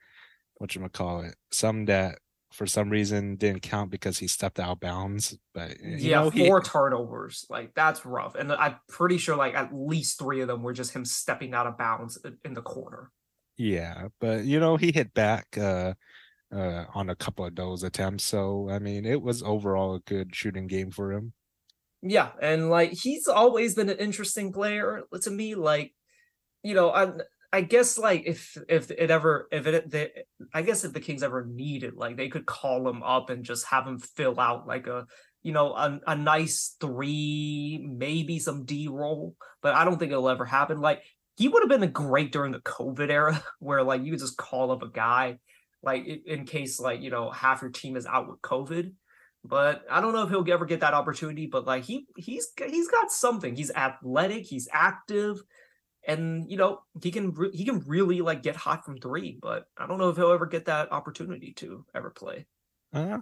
what 0.56 0.74
you 0.74 0.90
call 0.90 1.22
it? 1.22 1.36
Some 1.52 1.86
that 1.86 2.18
for 2.56 2.66
some 2.66 2.90
reason 2.90 3.36
didn't 3.36 3.62
count 3.62 3.92
because 3.92 4.18
he 4.18 4.28
stepped 4.28 4.60
out 4.60 4.80
bounds. 4.80 5.38
But 5.54 5.76
yeah, 5.84 6.24
know, 6.24 6.32
four 6.32 6.62
he... 6.62 6.66
turnovers. 6.66 7.46
Like 7.50 7.74
that's 7.76 8.06
rough. 8.06 8.36
And 8.36 8.52
I'm 8.52 8.78
pretty 8.88 9.18
sure 9.18 9.36
like 9.36 9.56
at 9.56 9.74
least 9.74 10.18
three 10.18 10.42
of 10.42 10.48
them 10.48 10.64
were 10.64 10.74
just 10.74 10.94
him 10.96 11.04
stepping 11.04 11.54
out 11.54 11.68
of 11.68 11.78
bounds 11.78 12.18
in 12.46 12.54
the 12.54 12.62
corner. 12.62 13.12
Yeah, 13.58 14.08
but 14.20 14.46
you 14.46 14.60
know, 14.60 14.78
he 14.78 14.92
hit 14.92 15.14
back 15.14 15.58
uh 15.58 15.94
uh 16.54 16.86
on 16.94 17.10
a 17.10 17.16
couple 17.16 17.46
of 17.46 17.56
those 17.56 17.84
attempts. 17.84 18.24
So 18.24 18.70
I 18.72 18.80
mean 18.80 19.06
it 19.06 19.22
was 19.22 19.44
overall 19.44 19.96
a 19.96 20.00
good 20.00 20.34
shooting 20.34 20.68
game 20.68 20.92
for 20.92 21.12
him. 21.12 21.34
Yeah, 22.02 22.30
and 22.42 22.70
like 22.70 22.94
he's 22.94 23.28
always 23.28 23.76
been 23.76 23.90
an 23.90 23.98
interesting 23.98 24.54
player 24.54 25.04
to 25.22 25.32
me. 25.32 25.56
Like, 25.56 25.94
you 26.64 26.74
know, 26.74 26.92
I 26.92 27.12
I 27.52 27.62
guess 27.62 27.98
like 27.98 28.24
if 28.26 28.58
if 28.68 28.92
it 28.92 29.12
ever 29.12 29.48
if 29.52 29.68
it 29.68 29.90
they, 29.90 30.12
I 30.54 30.62
guess 30.62 30.84
if 30.84 30.94
the 30.94 31.00
Kings 31.00 31.24
ever 31.24 31.46
needed 31.46 31.96
like 31.96 32.18
they 32.18 32.28
could 32.28 32.46
call 32.46 32.88
him 32.88 33.04
up 33.04 33.30
and 33.30 33.44
just 33.44 33.66
have 33.68 33.88
him 33.88 34.00
fill 34.00 34.40
out 34.40 34.68
like 34.68 34.88
a 34.88 35.06
you 35.44 35.52
know 35.52 35.74
a, 35.74 36.00
a 36.08 36.16
nice 36.16 36.76
three 36.82 37.86
maybe 37.88 38.40
some 38.40 38.66
D 38.66 38.88
role, 38.90 39.36
but 39.62 39.76
I 39.76 39.86
don't 39.86 39.98
think 39.98 40.12
it'll 40.12 40.30
ever 40.30 40.46
happen. 40.46 40.82
Like 40.82 41.04
he 41.36 41.48
would 41.48 41.64
have 41.64 41.80
been 41.80 41.92
great 41.92 42.32
during 42.32 42.52
the 42.52 42.60
COVID 42.60 43.10
era 43.10 43.44
where 43.60 43.84
like 43.84 44.04
you 44.04 44.12
could 44.12 44.20
just 44.20 44.38
call 44.38 44.72
up 44.72 44.84
a 44.84 44.90
guy 44.90 45.40
like 45.84 46.06
in 46.26 46.46
case 46.46 46.80
like 46.80 47.02
you 47.02 47.12
know 47.12 47.30
half 47.30 47.62
your 47.62 47.72
team 47.72 47.96
is 47.96 48.06
out 48.06 48.28
with 48.28 48.42
COVID. 48.42 48.94
But 49.48 49.84
I 49.92 50.02
don't 50.02 50.14
know 50.14 50.24
if 50.24 50.30
he'll 50.30 50.52
ever 50.52 50.66
get 50.66 50.80
that 50.80 50.96
opportunity. 50.96 51.46
But 51.46 51.66
like 51.66 51.84
he 51.84 52.08
he's 52.18 52.48
he's 52.58 52.88
got 52.88 53.12
something. 53.12 53.56
He's 53.56 53.72
athletic. 53.72 54.46
He's 54.46 54.68
active 54.74 55.38
and 56.08 56.50
you 56.50 56.58
know 56.58 56.80
he 57.02 57.12
can 57.12 57.34
re- 57.34 57.52
he 57.54 57.66
can 57.66 57.80
really 57.86 58.22
like 58.22 58.44
get 58.44 58.56
hot 58.56 58.86
from 58.86 58.98
three 58.98 59.38
but 59.42 59.68
i 59.78 59.88
don't 59.88 59.98
know 59.98 60.10
if 60.10 60.16
he'll 60.16 60.32
ever 60.32 60.46
get 60.46 60.66
that 60.66 60.92
opportunity 60.92 61.52
to 61.54 61.86
ever 61.96 62.10
play. 62.10 62.46
Uh, 62.94 63.20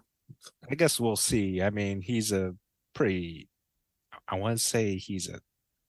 i 0.70 0.76
guess 0.76 1.00
we'll 1.00 1.16
see. 1.16 1.62
I 1.62 1.70
mean 1.70 2.02
he's 2.02 2.32
a 2.32 2.56
pretty 2.94 3.50
i 4.28 4.36
want 4.38 4.58
to 4.58 4.64
say 4.64 4.96
he's 4.98 5.30
a 5.30 5.40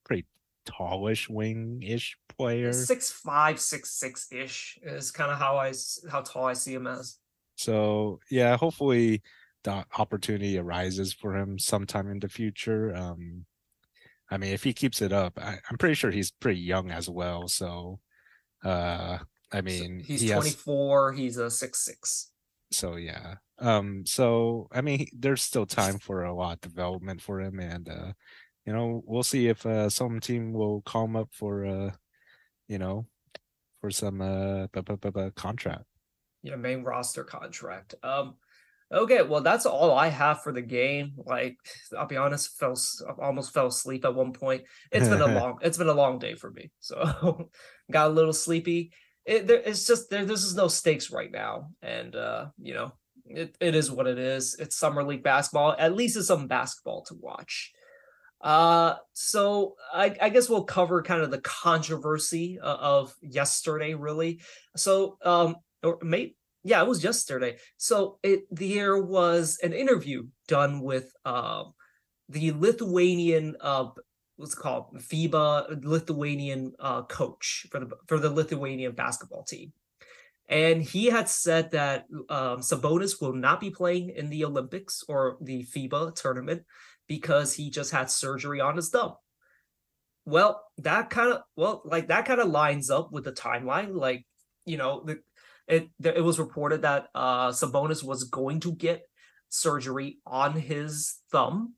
pretty 0.04 0.26
tallish 0.66 1.28
wing-ish 1.28 2.16
player. 2.36 2.72
Six 2.72 3.10
five 3.10 3.60
six 3.60 3.90
six 3.90 4.28
ish 4.32 4.78
is 4.82 5.10
kind 5.10 5.30
of 5.30 5.38
how 5.38 5.56
i 5.56 5.72
how 6.10 6.20
tall 6.20 6.46
i 6.46 6.52
see 6.54 6.74
him 6.74 6.86
as. 6.86 7.18
So 7.56 8.20
yeah 8.30 8.56
hopefully 8.56 9.22
the 9.64 9.84
opportunity 9.98 10.58
arises 10.58 11.12
for 11.12 11.36
him 11.36 11.58
sometime 11.58 12.10
in 12.10 12.20
the 12.20 12.28
future. 12.28 12.94
Um 12.94 13.46
I 14.30 14.36
mean, 14.36 14.52
if 14.52 14.64
he 14.64 14.72
keeps 14.72 15.02
it 15.02 15.12
up, 15.12 15.38
I, 15.40 15.58
am 15.70 15.78
pretty 15.78 15.94
sure 15.94 16.10
he's 16.10 16.30
pretty 16.30 16.60
young 16.60 16.90
as 16.90 17.08
well. 17.08 17.46
So, 17.48 18.00
uh, 18.64 19.18
I 19.52 19.60
mean, 19.60 20.00
so 20.00 20.06
he's 20.06 20.20
he 20.22 20.28
24. 20.30 21.12
Has, 21.12 21.18
he's 21.18 21.36
a 21.36 21.50
six 21.50 21.84
six. 21.84 22.30
So 22.72 22.96
yeah. 22.96 23.36
Um. 23.58 24.04
So 24.06 24.68
I 24.72 24.80
mean, 24.80 25.06
there's 25.12 25.42
still 25.42 25.66
time 25.66 25.98
for 25.98 26.24
a 26.24 26.34
lot 26.34 26.54
of 26.54 26.60
development 26.60 27.20
for 27.20 27.40
him, 27.40 27.60
and 27.60 27.88
uh, 27.88 28.12
you 28.66 28.72
know, 28.72 29.02
we'll 29.06 29.22
see 29.22 29.48
if 29.48 29.64
uh 29.66 29.88
some 29.88 30.20
team 30.20 30.52
will 30.52 30.82
call 30.82 31.04
him 31.04 31.16
up 31.16 31.28
for 31.32 31.66
uh, 31.66 31.90
you 32.66 32.78
know, 32.78 33.06
for 33.80 33.90
some 33.90 34.20
uh 34.20 34.66
contract. 35.36 35.84
Yeah, 36.42 36.56
main 36.56 36.82
roster 36.82 37.24
contract. 37.24 37.94
Um. 38.02 38.34
Okay, 38.94 39.22
well, 39.22 39.40
that's 39.40 39.66
all 39.66 39.90
I 39.90 40.06
have 40.06 40.42
for 40.42 40.52
the 40.52 40.62
game. 40.62 41.14
Like, 41.16 41.56
I'll 41.98 42.06
be 42.06 42.16
honest, 42.16 42.58
fell 42.58 42.78
almost 43.20 43.52
fell 43.52 43.66
asleep 43.66 44.04
at 44.04 44.14
one 44.14 44.32
point. 44.32 44.62
It's 44.92 45.08
been 45.08 45.20
a 45.20 45.26
long, 45.38 45.58
it's 45.62 45.78
been 45.78 45.88
a 45.88 45.94
long 45.94 46.18
day 46.18 46.34
for 46.34 46.50
me, 46.50 46.70
so 46.78 47.50
got 47.90 48.10
a 48.10 48.14
little 48.14 48.32
sleepy. 48.32 48.92
It, 49.26 49.46
there, 49.46 49.62
it's 49.64 49.86
just 49.86 50.10
there. 50.10 50.24
This 50.24 50.44
is 50.44 50.54
no 50.54 50.68
stakes 50.68 51.10
right 51.10 51.32
now, 51.32 51.70
and 51.82 52.14
uh, 52.14 52.46
you 52.58 52.74
know, 52.74 52.92
it, 53.26 53.56
it 53.60 53.74
is 53.74 53.90
what 53.90 54.06
it 54.06 54.18
is. 54.18 54.54
It's 54.58 54.76
summer 54.76 55.02
league 55.02 55.24
basketball. 55.24 55.74
At 55.78 55.96
least 55.96 56.16
it's 56.16 56.28
some 56.28 56.46
basketball 56.46 57.02
to 57.06 57.14
watch. 57.14 57.72
Uh, 58.40 58.96
so 59.14 59.74
I, 59.92 60.14
I 60.20 60.28
guess 60.28 60.50
we'll 60.50 60.64
cover 60.64 61.02
kind 61.02 61.22
of 61.22 61.30
the 61.30 61.40
controversy 61.40 62.58
of, 62.62 62.78
of 62.78 63.14
yesterday, 63.22 63.94
really. 63.94 64.42
So, 64.76 65.16
um, 65.24 65.56
or 65.82 65.98
maybe 66.02 66.36
yeah, 66.64 66.82
it 66.82 66.88
was 66.88 67.04
yesterday. 67.04 67.58
So 67.76 68.18
it 68.22 68.44
there 68.50 68.98
was 68.98 69.58
an 69.62 69.72
interview 69.72 70.26
done 70.48 70.80
with 70.80 71.12
uh, 71.24 71.64
the 72.28 72.52
Lithuanian 72.52 73.56
uh, 73.60 73.88
what's 74.36 74.54
it 74.54 74.60
called 74.60 74.96
FIBA 74.96 75.84
Lithuanian 75.84 76.72
uh, 76.80 77.02
coach 77.02 77.66
for 77.70 77.80
the 77.80 77.90
for 78.06 78.18
the 78.18 78.30
Lithuanian 78.30 78.92
basketball 78.92 79.44
team. 79.44 79.72
And 80.48 80.82
he 80.82 81.06
had 81.06 81.28
said 81.28 81.70
that 81.70 82.04
um, 82.28 82.58
Sabonis 82.58 83.20
will 83.20 83.32
not 83.32 83.60
be 83.60 83.70
playing 83.70 84.10
in 84.10 84.28
the 84.28 84.44
Olympics 84.44 85.02
or 85.08 85.38
the 85.40 85.64
FIBA 85.64 86.14
tournament 86.14 86.64
because 87.08 87.54
he 87.54 87.70
just 87.70 87.92
had 87.92 88.10
surgery 88.10 88.60
on 88.60 88.76
his 88.76 88.90
thumb. 88.90 89.14
Well, 90.26 90.62
that 90.78 91.10
kind 91.10 91.32
of 91.32 91.42
well, 91.56 91.82
like 91.84 92.08
that 92.08 92.26
kind 92.26 92.40
of 92.40 92.48
lines 92.48 92.90
up 92.90 93.12
with 93.12 93.24
the 93.24 93.32
timeline. 93.32 93.94
Like, 93.94 94.26
you 94.64 94.78
know, 94.78 95.02
the 95.04 95.20
it 95.66 95.88
it 96.02 96.22
was 96.22 96.38
reported 96.38 96.82
that 96.82 97.08
uh 97.14 97.48
Sabonis 97.48 98.02
was 98.02 98.24
going 98.24 98.60
to 98.60 98.74
get 98.74 99.02
surgery 99.48 100.18
on 100.26 100.54
his 100.54 101.16
thumb. 101.30 101.74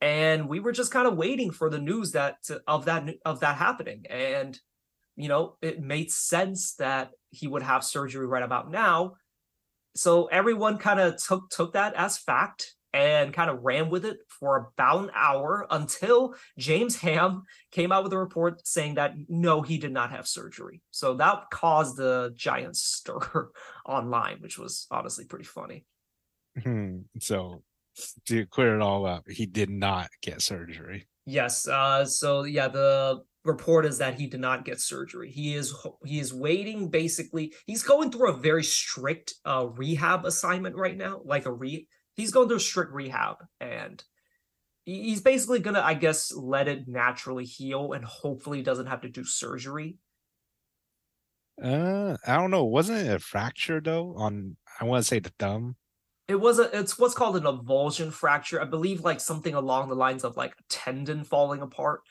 And 0.00 0.48
we 0.48 0.60
were 0.60 0.72
just 0.72 0.92
kind 0.92 1.06
of 1.06 1.16
waiting 1.16 1.50
for 1.50 1.68
the 1.68 1.78
news 1.78 2.12
that 2.12 2.36
of 2.66 2.86
that 2.86 3.08
of 3.24 3.40
that 3.40 3.56
happening. 3.56 4.04
And 4.08 4.58
you 5.16 5.28
know 5.28 5.56
it 5.60 5.80
made 5.80 6.10
sense 6.10 6.74
that 6.76 7.10
he 7.30 7.46
would 7.46 7.62
have 7.62 7.84
surgery 7.84 8.26
right 8.26 8.42
about 8.42 8.70
now. 8.70 9.14
So 9.96 10.26
everyone 10.26 10.78
kind 10.78 11.00
of 11.00 11.22
took 11.22 11.50
took 11.50 11.74
that 11.74 11.94
as 11.94 12.16
fact 12.16 12.74
and 12.92 13.32
kind 13.32 13.50
of 13.50 13.62
ran 13.62 13.88
with 13.90 14.04
it 14.04 14.18
for 14.28 14.72
about 14.76 15.04
an 15.04 15.10
hour 15.14 15.66
until 15.70 16.34
James 16.58 16.96
Ham 17.00 17.44
came 17.70 17.92
out 17.92 18.02
with 18.02 18.12
a 18.12 18.18
report 18.18 18.66
saying 18.66 18.94
that 18.94 19.14
no, 19.28 19.62
he 19.62 19.78
did 19.78 19.92
not 19.92 20.10
have 20.10 20.26
surgery. 20.26 20.82
So 20.90 21.14
that 21.14 21.44
caused 21.52 21.96
the 21.96 22.32
giant 22.34 22.76
stir 22.76 23.50
online, 23.86 24.38
which 24.40 24.58
was 24.58 24.86
honestly 24.90 25.24
pretty 25.24 25.44
funny. 25.44 25.84
Hmm. 26.62 27.00
So 27.20 27.62
to 28.26 28.46
clear 28.46 28.74
it 28.74 28.82
all 28.82 29.06
up, 29.06 29.28
he 29.28 29.46
did 29.46 29.70
not 29.70 30.08
get 30.22 30.42
surgery. 30.42 31.06
Yes. 31.26 31.68
Uh, 31.68 32.04
so 32.04 32.42
yeah, 32.42 32.68
the 32.68 33.22
report 33.44 33.86
is 33.86 33.98
that 33.98 34.18
he 34.18 34.26
did 34.26 34.40
not 34.40 34.64
get 34.64 34.80
surgery. 34.80 35.30
He 35.30 35.54
is 35.54 35.74
he 36.04 36.18
is 36.18 36.34
waiting 36.34 36.88
basically. 36.88 37.54
He's 37.66 37.82
going 37.82 38.10
through 38.10 38.30
a 38.30 38.36
very 38.36 38.64
strict 38.64 39.34
uh, 39.44 39.66
rehab 39.74 40.24
assignment 40.24 40.76
right 40.76 40.96
now, 40.96 41.20
like 41.24 41.46
a 41.46 41.52
re 41.52 41.86
he's 42.20 42.30
going 42.30 42.48
through 42.48 42.58
strict 42.58 42.92
rehab 42.92 43.36
and 43.60 44.04
he's 44.84 45.22
basically 45.22 45.58
gonna 45.58 45.80
i 45.80 45.94
guess 45.94 46.32
let 46.32 46.68
it 46.68 46.86
naturally 46.86 47.44
heal 47.44 47.92
and 47.92 48.04
hopefully 48.04 48.62
doesn't 48.62 48.86
have 48.86 49.00
to 49.00 49.08
do 49.08 49.24
surgery. 49.24 49.98
Uh 51.62 52.16
i 52.26 52.36
don't 52.36 52.50
know. 52.50 52.64
Wasn't 52.64 52.98
it 52.98 53.14
a 53.14 53.18
fracture 53.18 53.80
though 53.80 54.14
on 54.16 54.56
i 54.80 54.84
want 54.84 55.02
to 55.02 55.08
say 55.08 55.18
the 55.18 55.32
thumb? 55.38 55.76
It 56.28 56.40
was 56.40 56.58
a 56.58 56.78
it's 56.78 56.98
what's 56.98 57.14
called 57.14 57.36
an 57.36 57.42
avulsion 57.44 58.12
fracture. 58.12 58.60
I 58.60 58.64
believe 58.64 59.00
like 59.00 59.20
something 59.20 59.54
along 59.54 59.88
the 59.88 59.96
lines 59.96 60.24
of 60.24 60.36
like 60.36 60.52
a 60.52 60.62
tendon 60.68 61.24
falling 61.24 61.60
apart. 61.60 62.02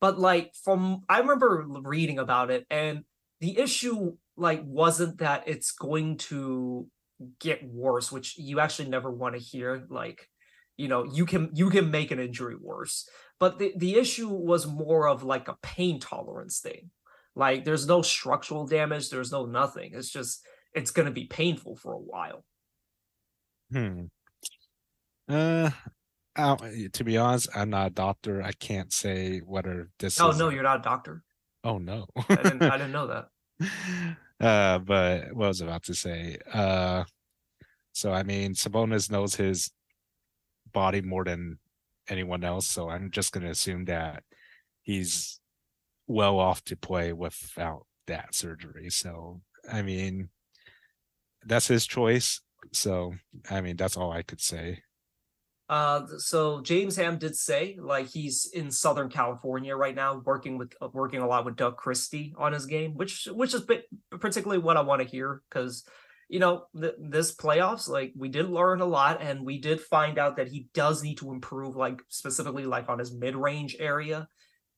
But 0.00 0.18
like 0.18 0.54
from 0.62 1.02
i 1.08 1.18
remember 1.18 1.66
reading 1.82 2.18
about 2.18 2.50
it 2.50 2.66
and 2.70 3.04
the 3.40 3.58
issue 3.58 4.16
like 4.36 4.62
wasn't 4.64 5.18
that 5.18 5.44
it's 5.46 5.72
going 5.72 6.16
to 6.16 6.88
get 7.40 7.64
worse, 7.64 8.10
which 8.10 8.38
you 8.38 8.60
actually 8.60 8.88
never 8.88 9.10
want 9.10 9.34
to 9.34 9.40
hear. 9.40 9.86
Like, 9.88 10.28
you 10.76 10.88
know, 10.88 11.04
you 11.04 11.26
can 11.26 11.50
you 11.54 11.70
can 11.70 11.90
make 11.90 12.10
an 12.10 12.18
injury 12.18 12.56
worse. 12.60 13.08
But 13.40 13.58
the, 13.58 13.72
the 13.76 13.96
issue 13.96 14.28
was 14.28 14.66
more 14.66 15.08
of 15.08 15.22
like 15.22 15.48
a 15.48 15.56
pain 15.62 16.00
tolerance 16.00 16.60
thing. 16.60 16.90
Like 17.36 17.64
there's 17.64 17.86
no 17.86 18.02
structural 18.02 18.66
damage, 18.66 19.10
there's 19.10 19.32
no 19.32 19.46
nothing. 19.46 19.92
It's 19.94 20.10
just 20.10 20.46
it's 20.72 20.90
gonna 20.90 21.10
be 21.10 21.24
painful 21.24 21.76
for 21.76 21.92
a 21.92 21.98
while. 21.98 22.44
Hmm. 23.72 24.04
Uh 25.28 25.70
to 26.36 27.04
be 27.04 27.16
honest, 27.16 27.48
I'm 27.54 27.70
not 27.70 27.88
a 27.88 27.90
doctor. 27.90 28.42
I 28.42 28.52
can't 28.52 28.92
say 28.92 29.38
whether 29.38 29.90
this. 29.98 30.20
Oh 30.20 30.32
no, 30.32 30.48
you're 30.48 30.62
not 30.62 30.80
a 30.80 30.82
doctor. 30.82 31.22
Oh 31.62 31.78
no, 31.78 32.06
I, 32.28 32.36
didn't, 32.36 32.62
I 32.62 32.76
didn't 32.76 32.92
know 32.92 33.06
that. 33.60 34.16
Uh, 34.40 34.78
but 34.78 35.32
what 35.34 35.46
I 35.46 35.48
was 35.48 35.60
about 35.60 35.84
to 35.84 35.94
say. 35.94 36.38
Uh, 36.52 37.04
so 37.92 38.12
I 38.12 38.22
mean, 38.22 38.54
Sabonis 38.54 39.10
knows 39.10 39.34
his 39.34 39.70
body 40.72 41.00
more 41.00 41.24
than 41.24 41.58
anyone 42.08 42.44
else, 42.44 42.68
so 42.68 42.90
I'm 42.90 43.10
just 43.10 43.32
gonna 43.32 43.50
assume 43.50 43.86
that 43.86 44.22
he's 44.82 45.40
well 46.06 46.38
off 46.38 46.62
to 46.64 46.76
play 46.76 47.12
without 47.12 47.86
that 48.06 48.34
surgery. 48.34 48.90
So 48.90 49.40
I 49.72 49.82
mean, 49.82 50.28
that's 51.44 51.68
his 51.68 51.86
choice. 51.86 52.40
So 52.72 53.14
I 53.50 53.60
mean, 53.60 53.76
that's 53.76 53.96
all 53.96 54.12
I 54.12 54.22
could 54.22 54.40
say. 54.40 54.83
Uh, 55.68 56.02
so 56.18 56.60
James 56.60 56.96
Ham 56.96 57.18
did 57.18 57.34
say 57.34 57.76
like 57.80 58.06
he's 58.06 58.50
in 58.52 58.70
Southern 58.70 59.08
California 59.08 59.74
right 59.74 59.94
now, 59.94 60.20
working 60.24 60.58
with 60.58 60.74
uh, 60.82 60.88
working 60.92 61.20
a 61.20 61.26
lot 61.26 61.46
with 61.46 61.56
Doug 61.56 61.76
Christie 61.76 62.34
on 62.36 62.52
his 62.52 62.66
game, 62.66 62.94
which 62.94 63.26
which 63.30 63.54
is 63.54 63.62
bit, 63.62 63.84
particularly 64.10 64.62
what 64.62 64.76
I 64.76 64.82
want 64.82 65.00
to 65.00 65.08
hear 65.08 65.42
because 65.48 65.84
you 66.28 66.38
know 66.38 66.66
th- 66.78 66.94
this 66.98 67.34
playoffs 67.34 67.88
like 67.88 68.12
we 68.14 68.28
did 68.28 68.50
learn 68.50 68.82
a 68.82 68.86
lot 68.86 69.22
and 69.22 69.44
we 69.44 69.58
did 69.58 69.80
find 69.80 70.18
out 70.18 70.36
that 70.36 70.48
he 70.48 70.68
does 70.74 71.02
need 71.02 71.16
to 71.18 71.32
improve 71.32 71.76
like 71.76 72.02
specifically 72.08 72.66
like 72.66 72.90
on 72.90 72.98
his 72.98 73.14
mid 73.14 73.34
range 73.34 73.76
area. 73.78 74.28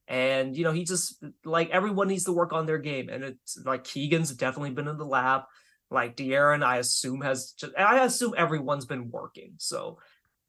And 0.07 0.57
you 0.57 0.63
know 0.63 0.73
he 0.73 0.85
just 0.85 1.21
like 1.45 1.69
everyone 1.71 2.07
needs 2.07 2.25
to 2.25 2.33
work 2.33 2.53
on 2.53 2.65
their 2.65 2.79
game, 2.79 3.09
and 3.09 3.25
it's 3.25 3.59
like 3.65 3.83
Keegan's 3.83 4.33
definitely 4.33 4.71
been 4.71 4.87
in 4.87 4.99
the 4.99 5.05
lab. 5.05 5.43
Like 5.91 6.17
De'Aaron, 6.17 6.65
I 6.65 6.79
assume 6.79 7.23
has 7.23 7.55
just 7.59 7.73
I 7.77 8.05
assume 8.05 8.35
everyone's 8.37 8.87
been 8.87 9.11
working. 9.11 9.55
So 9.59 9.99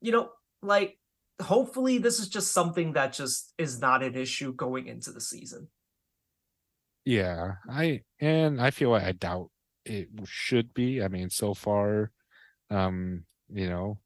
you 0.01 0.11
know, 0.11 0.29
like 0.61 0.97
hopefully 1.41 1.97
this 1.97 2.19
is 2.19 2.29
just 2.29 2.51
something 2.51 2.93
that 2.93 3.13
just 3.13 3.53
is 3.57 3.79
not 3.79 4.03
an 4.03 4.15
issue 4.15 4.53
going 4.53 4.87
into 4.87 5.11
the 5.11 5.21
season. 5.21 5.69
Yeah, 7.05 7.53
I 7.69 8.01
and 8.19 8.59
I 8.59 8.71
feel 8.71 8.89
like 8.89 9.03
I 9.03 9.13
doubt 9.13 9.49
it 9.85 10.09
should 10.25 10.73
be. 10.73 11.01
I 11.01 11.07
mean, 11.07 11.29
so 11.29 11.53
far, 11.53 12.11
um, 12.69 13.23
you 13.49 13.69
know, 13.69 13.99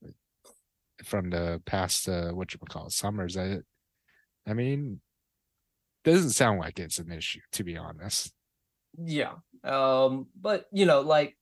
from 1.03 1.31
the 1.31 1.61
past 1.65 2.07
uh 2.07 2.31
what 2.31 2.53
you 2.53 2.59
would 2.61 2.69
call 2.69 2.87
it, 2.87 2.91
summers, 2.91 3.37
I 3.37 3.59
I 4.47 4.53
mean, 4.53 5.01
doesn't 6.03 6.31
sound 6.31 6.59
like 6.59 6.79
it's 6.79 6.99
an 6.99 7.11
issue 7.11 7.41
to 7.53 7.63
be 7.63 7.77
honest. 7.77 8.33
Yeah. 8.97 9.33
Um, 9.63 10.27
but 10.39 10.65
you 10.71 10.85
know, 10.85 11.01
like 11.01 11.37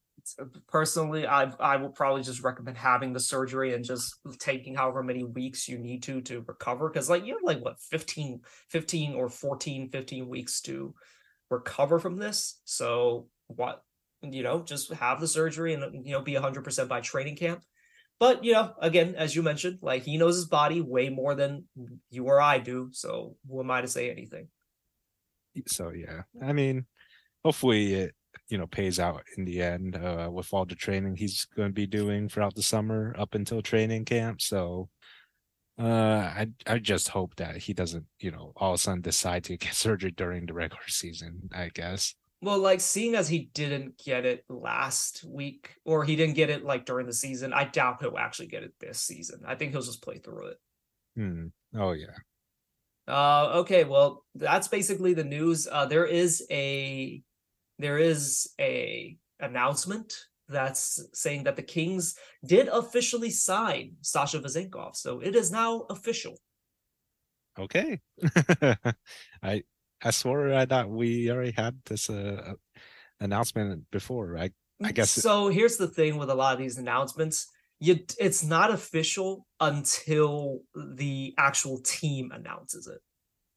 personally 0.68 1.26
i 1.26 1.52
i 1.60 1.76
will 1.76 1.90
probably 1.90 2.22
just 2.22 2.44
recommend 2.44 2.78
having 2.78 3.14
the 3.14 3.20
surgery 3.20 3.74
and 3.74 3.84
just 3.84 4.16
taking 4.40 4.76
however 4.76 5.04
many 5.04 5.24
weeks 5.24 5.68
you 5.68 5.78
need 5.78 6.04
to 6.04 6.22
to 6.22 6.42
recover. 6.48 6.90
Because 6.90 7.10
like 7.10 7.26
you 7.26 7.34
have 7.34 7.44
like 7.44 7.64
what 7.64 7.80
15 7.80 8.42
15 8.70 9.14
or 9.14 9.30
14 9.30 9.90
15 9.90 10.28
weeks 10.28 10.62
to 10.62 10.94
recover 11.50 12.00
from 12.00 12.18
this. 12.18 12.62
So 12.66 13.28
what 13.48 13.84
you 14.22 14.44
know 14.44 14.62
just 14.62 14.92
have 14.94 15.20
the 15.20 15.28
surgery 15.28 15.74
and 15.74 16.06
you 16.06 16.14
know 16.14 16.22
be 16.22 16.34
100% 16.34 16.88
by 16.88 17.02
training 17.02 17.36
camp. 17.36 17.64
But 18.20 18.44
you 18.44 18.54
know 18.54 18.74
again 18.82 19.16
as 19.16 19.36
you 19.36 19.44
mentioned 19.44 19.80
like 19.82 20.04
he 20.04 20.18
knows 20.18 20.36
his 20.36 20.46
body 20.46 20.82
way 20.82 21.10
more 21.10 21.36
than 21.36 21.66
you 22.10 22.26
or 22.26 22.42
i 22.42 22.60
do. 22.60 22.90
So 22.92 23.36
who 23.50 23.60
am 23.60 23.72
i 23.72 23.82
to 23.82 23.88
say 23.88 24.12
anything? 24.12 24.48
So 25.68 25.92
yeah. 25.92 26.24
I 26.42 26.54
mean 26.54 26.86
hopefully 27.44 27.94
it 27.94 28.14
you 28.50 28.58
know 28.58 28.68
pays 28.68 29.00
out 29.00 29.24
in 29.38 29.46
the 29.46 29.62
end 29.62 29.96
uh, 29.96 30.30
with 30.32 30.54
all 30.54 30.66
the 30.66 30.76
training 30.76 31.16
he's 31.16 31.46
going 31.56 31.70
to 31.70 31.74
be 31.74 31.88
doing 31.88 32.28
throughout 32.28 32.56
the 32.56 32.64
summer 32.64 33.16
up 33.18 33.36
until 33.36 33.62
training 33.62 34.06
camp. 34.06 34.42
So 34.42 34.90
uh, 35.80 35.84
I 36.36 36.48
I 36.68 36.80
just 36.80 37.10
hope 37.10 37.36
that 37.36 37.58
he 37.58 37.74
doesn't 37.74 38.06
you 38.20 38.32
know 38.32 38.52
all 38.58 38.72
of 38.72 38.76
a 38.76 38.78
sudden 38.80 39.02
decide 39.02 39.44
to 39.46 39.58
get 39.58 39.74
surgery 39.74 40.12
during 40.12 40.46
the 40.46 40.54
regular 40.54 40.88
season. 40.88 41.50
I 41.54 41.70
guess. 41.74 42.16
Well, 42.42 42.60
like 42.60 42.80
seeing 42.80 43.16
as 43.16 43.28
he 43.28 43.50
didn't 43.54 43.98
get 43.98 44.26
it 44.26 44.46
last 44.48 45.26
week, 45.26 45.76
or 45.84 46.06
he 46.06 46.16
didn't 46.16 46.36
get 46.36 46.50
it 46.50 46.64
like 46.64 46.86
during 46.86 47.06
the 47.06 47.14
season, 47.14 47.52
I 47.52 47.66
doubt 47.66 47.98
he'll 48.00 48.18
actually 48.18 48.48
get 48.48 48.64
it 48.64 48.74
this 48.80 49.02
season. 49.02 49.42
I 49.46 49.56
think 49.56 49.74
he'll 49.74 49.82
just 49.82 50.02
play 50.02 50.20
through 50.20 50.48
it. 50.48 50.58
Hmm. 51.18 51.48
Oh 51.76 51.92
yeah. 51.92 52.16
Uh, 53.10 53.50
okay, 53.56 53.84
well, 53.86 54.24
that's 54.36 54.68
basically 54.68 55.16
the 55.16 55.24
news. 55.24 55.68
Uh, 55.70 55.86
there 55.86 56.06
is 56.06 56.46
a 56.52 57.22
there 57.80 57.98
is 57.98 58.54
a 58.60 59.18
announcement 59.40 60.14
that's 60.50 61.02
saying 61.14 61.44
that 61.46 61.56
the 61.56 61.64
Kings 61.64 62.16
did 62.46 62.68
officially 62.68 63.30
sign 63.30 63.94
Sasha 64.02 64.40
Vezenkov. 64.40 64.96
So 64.96 65.20
it 65.22 65.36
is 65.36 65.52
now 65.52 65.86
official. 65.90 66.38
Okay. 67.58 68.00
I 69.44 69.64
I 70.02 70.12
swore 70.12 70.54
I 70.54 70.66
thought 70.66 70.90
we 70.90 71.32
already 71.32 71.52
had 71.52 71.78
this 71.86 72.10
uh, 72.10 72.54
announcement 73.20 73.90
before. 73.92 74.38
I 74.38 74.52
I 74.84 74.92
guess 74.92 75.12
so. 75.12 75.48
It... 75.48 75.54
Here's 75.54 75.78
the 75.78 75.88
thing 75.88 76.18
with 76.18 76.30
a 76.30 76.36
lot 76.36 76.54
of 76.54 76.60
these 76.60 76.78
announcements: 76.78 77.48
you 77.80 78.00
it's 78.18 78.44
not 78.44 78.72
official 78.72 79.46
until 79.60 80.62
the 80.76 81.34
actual 81.38 81.80
team 81.82 82.32
announces 82.32 82.88
it, 82.88 83.02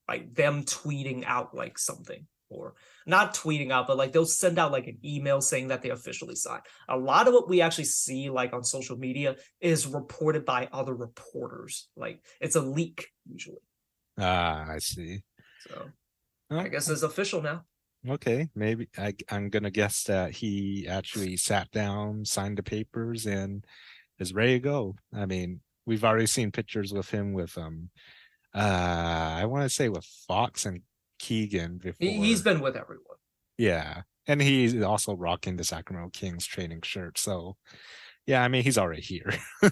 like 0.08 0.34
them 0.34 0.64
tweeting 0.64 1.24
out 1.24 1.54
like 1.54 1.78
something 1.78 2.26
or 2.52 2.74
not 3.06 3.34
tweeting 3.34 3.70
out, 3.70 3.86
but 3.86 3.96
like 3.96 4.12
they'll 4.12 4.26
send 4.26 4.58
out 4.58 4.72
like 4.72 4.86
an 4.86 4.98
email 5.04 5.40
saying 5.40 5.68
that 5.68 5.82
they 5.82 5.90
officially 5.90 6.34
signed. 6.34 6.62
A 6.88 6.96
lot 6.96 7.28
of 7.28 7.34
what 7.34 7.48
we 7.48 7.60
actually 7.60 7.84
see 7.84 8.30
like 8.30 8.52
on 8.52 8.64
social 8.64 8.96
media 8.96 9.36
is 9.60 9.86
reported 9.86 10.44
by 10.44 10.68
other 10.72 10.94
reporters. 10.94 11.88
Like 11.96 12.22
it's 12.40 12.56
a 12.56 12.60
leak 12.60 13.08
usually. 13.30 13.62
Ah, 14.18 14.66
I 14.68 14.78
see. 14.78 15.22
So 15.68 15.88
oh. 16.50 16.58
I 16.58 16.68
guess 16.68 16.88
it's 16.88 17.02
official 17.02 17.42
now. 17.42 17.64
Okay, 18.08 18.48
maybe 18.56 18.88
I, 18.98 19.14
I'm 19.30 19.48
gonna 19.48 19.70
guess 19.70 20.04
that 20.04 20.32
he 20.32 20.88
actually 20.88 21.36
sat 21.36 21.70
down, 21.70 22.24
signed 22.24 22.58
the 22.58 22.62
papers, 22.62 23.26
and 23.26 23.64
is 24.18 24.34
ready 24.34 24.54
to 24.54 24.58
go. 24.58 24.96
I 25.14 25.26
mean, 25.26 25.60
we've 25.86 26.04
already 26.04 26.26
seen 26.26 26.50
pictures 26.50 26.92
with 26.92 27.10
him 27.10 27.32
with 27.32 27.56
um, 27.56 27.90
uh, 28.54 28.58
I 29.38 29.46
want 29.46 29.64
to 29.64 29.68
say 29.68 29.88
with 29.88 30.04
Fox 30.26 30.66
and 30.66 30.80
Keegan 31.22 31.78
before. 31.78 31.96
He's 32.00 32.42
been 32.42 32.60
with 32.60 32.76
everyone. 32.76 33.16
Yeah, 33.56 34.02
and 34.26 34.42
he's 34.42 34.82
also 34.82 35.14
rocking 35.14 35.56
the 35.56 35.62
Sacramento 35.62 36.10
Kings 36.10 36.44
training 36.44 36.82
shirt. 36.82 37.16
So, 37.16 37.56
yeah, 38.26 38.42
I 38.42 38.48
mean, 38.48 38.64
he's 38.64 38.76
already 38.76 39.02
here. 39.02 39.32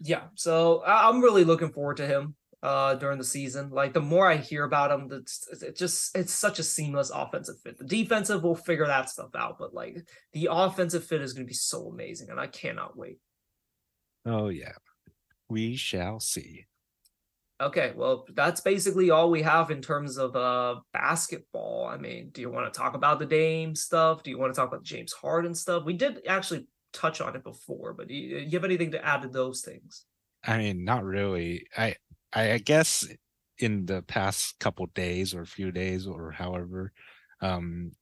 yeah, 0.00 0.24
so 0.34 0.82
I'm 0.84 1.22
really 1.22 1.44
looking 1.44 1.70
forward 1.70 1.98
to 1.98 2.06
him 2.06 2.34
uh 2.64 2.96
during 2.96 3.18
the 3.18 3.24
season. 3.24 3.70
Like 3.70 3.94
the 3.94 4.00
more 4.00 4.28
I 4.28 4.36
hear 4.36 4.64
about 4.64 4.90
him, 4.90 5.08
it's 5.12 5.62
it 5.62 5.76
just 5.76 6.16
it's 6.16 6.32
such 6.32 6.58
a 6.58 6.64
seamless 6.64 7.10
offensive 7.10 7.60
fit. 7.60 7.78
The 7.78 7.84
defensive 7.84 8.42
will 8.42 8.56
figure 8.56 8.86
that 8.86 9.08
stuff 9.08 9.30
out, 9.36 9.56
but 9.56 9.72
like 9.72 10.04
the 10.32 10.48
offensive 10.50 11.04
fit 11.04 11.22
is 11.22 11.32
going 11.32 11.46
to 11.46 11.50
be 11.50 11.54
so 11.54 11.86
amazing, 11.86 12.28
and 12.28 12.40
I 12.40 12.48
cannot 12.48 12.96
wait. 12.96 13.18
Oh 14.26 14.48
yeah, 14.48 14.72
we 15.48 15.76
shall 15.76 16.18
see. 16.18 16.66
Okay, 17.60 17.92
well, 17.94 18.24
that's 18.34 18.62
basically 18.62 19.10
all 19.10 19.30
we 19.30 19.42
have 19.42 19.70
in 19.70 19.82
terms 19.82 20.16
of 20.16 20.34
uh 20.34 20.76
basketball. 20.92 21.86
I 21.86 21.98
mean, 21.98 22.30
do 22.32 22.40
you 22.40 22.50
want 22.50 22.72
to 22.72 22.78
talk 22.78 22.94
about 22.94 23.18
the 23.18 23.26
Dame 23.26 23.74
stuff? 23.74 24.22
Do 24.22 24.30
you 24.30 24.38
want 24.38 24.54
to 24.54 24.58
talk 24.58 24.68
about 24.68 24.82
James 24.82 25.12
Harden 25.12 25.54
stuff? 25.54 25.84
We 25.84 25.92
did 25.92 26.22
actually 26.26 26.66
touch 26.92 27.20
on 27.20 27.36
it 27.36 27.44
before, 27.44 27.92
but 27.92 28.08
do 28.08 28.14
you, 28.14 28.40
do 28.40 28.44
you 28.44 28.50
have 28.52 28.64
anything 28.64 28.92
to 28.92 29.04
add 29.04 29.22
to 29.22 29.28
those 29.28 29.60
things? 29.60 30.04
I 30.42 30.56
mean, 30.56 30.84
not 30.84 31.04
really. 31.04 31.66
I 31.76 31.96
I 32.32 32.58
guess 32.58 33.06
in 33.58 33.84
the 33.84 34.02
past 34.02 34.58
couple 34.58 34.86
days 34.94 35.34
or 35.34 35.44
few 35.44 35.70
days 35.70 36.06
or 36.06 36.30
however, 36.30 36.92
um, 37.42 37.92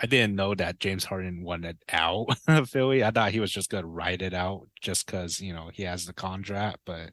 I 0.00 0.06
didn't 0.06 0.36
know 0.36 0.54
that 0.54 0.80
James 0.80 1.04
Harden 1.04 1.44
wanted 1.44 1.78
out 1.90 2.26
of 2.48 2.68
Philly. 2.68 3.02
I 3.02 3.10
thought 3.10 3.32
he 3.32 3.40
was 3.40 3.52
just 3.52 3.70
gonna 3.70 3.86
ride 3.86 4.20
it 4.20 4.34
out 4.34 4.68
just 4.80 5.06
because 5.06 5.40
you 5.40 5.54
know 5.54 5.70
he 5.72 5.84
has 5.84 6.04
the 6.04 6.12
contract, 6.12 6.78
but 6.84 7.10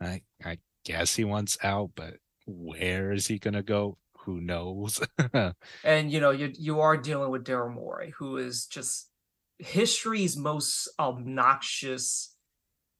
I 0.00 0.22
I 0.44 0.58
guess 0.88 1.14
he 1.14 1.24
wants 1.24 1.58
out, 1.62 1.90
but 1.94 2.14
where 2.46 3.12
is 3.12 3.26
he 3.26 3.38
gonna 3.38 3.62
go? 3.62 3.98
Who 4.20 4.40
knows? 4.40 5.00
and 5.84 6.10
you 6.10 6.18
know, 6.18 6.30
you 6.30 6.50
you 6.58 6.80
are 6.80 6.96
dealing 6.96 7.30
with 7.30 7.44
Daryl 7.44 7.72
Morey, 7.72 8.14
who 8.16 8.38
is 8.38 8.64
just 8.66 9.10
history's 9.58 10.36
most 10.36 10.88
obnoxious 10.98 12.34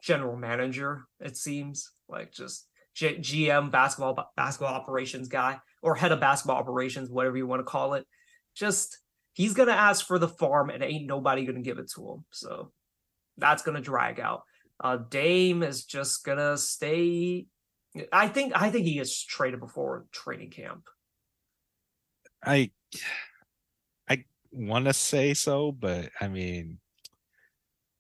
general 0.02 0.36
manager, 0.36 1.04
it 1.18 1.36
seems. 1.36 1.90
Like 2.10 2.30
just 2.30 2.66
G- 2.94 3.16
GM 3.16 3.70
basketball 3.70 4.32
basketball 4.36 4.74
operations 4.74 5.28
guy 5.28 5.58
or 5.82 5.94
head 5.94 6.12
of 6.12 6.20
basketball 6.20 6.58
operations, 6.58 7.08
whatever 7.08 7.38
you 7.38 7.46
want 7.46 7.60
to 7.60 7.64
call 7.64 7.94
it. 7.94 8.06
Just 8.54 8.98
he's 9.32 9.54
gonna 9.54 9.72
ask 9.72 10.06
for 10.06 10.18
the 10.18 10.28
farm 10.28 10.68
and 10.68 10.82
ain't 10.82 11.06
nobody 11.06 11.46
gonna 11.46 11.62
give 11.62 11.78
it 11.78 11.90
to 11.94 12.06
him. 12.06 12.24
So 12.32 12.70
that's 13.38 13.62
gonna 13.62 13.80
drag 13.80 14.20
out. 14.20 14.42
Uh, 14.78 14.98
Dame 15.08 15.62
is 15.62 15.86
just 15.86 16.22
gonna 16.22 16.58
stay. 16.58 17.46
I 18.12 18.28
think 18.28 18.52
I 18.54 18.70
think 18.70 18.86
he 18.86 18.94
gets 18.94 19.24
traded 19.24 19.60
before 19.60 20.06
training 20.12 20.50
camp. 20.50 20.84
I 22.44 22.70
I 24.08 24.24
want 24.52 24.86
to 24.86 24.92
say 24.92 25.34
so, 25.34 25.72
but 25.72 26.10
I 26.20 26.28
mean, 26.28 26.78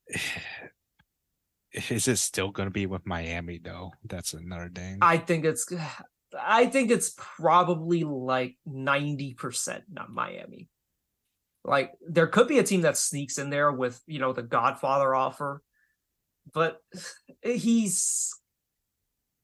is 1.72 2.08
it 2.08 2.16
still 2.16 2.50
going 2.50 2.66
to 2.66 2.72
be 2.72 2.86
with 2.86 3.06
Miami 3.06 3.58
though? 3.62 3.92
That's 4.04 4.34
another 4.34 4.70
thing. 4.74 4.98
I 5.00 5.18
think 5.18 5.44
it's 5.44 5.66
I 6.40 6.66
think 6.66 6.90
it's 6.90 7.14
probably 7.16 8.04
like 8.04 8.56
90% 8.68 9.82
not 9.90 10.12
Miami. 10.12 10.68
Like 11.64 11.92
there 12.06 12.26
could 12.26 12.48
be 12.48 12.58
a 12.58 12.62
team 12.62 12.82
that 12.82 12.96
sneaks 12.96 13.38
in 13.38 13.50
there 13.50 13.72
with, 13.72 14.00
you 14.06 14.18
know, 14.18 14.32
the 14.32 14.42
Godfather 14.42 15.14
offer, 15.14 15.62
but 16.52 16.80
he's 17.42 18.34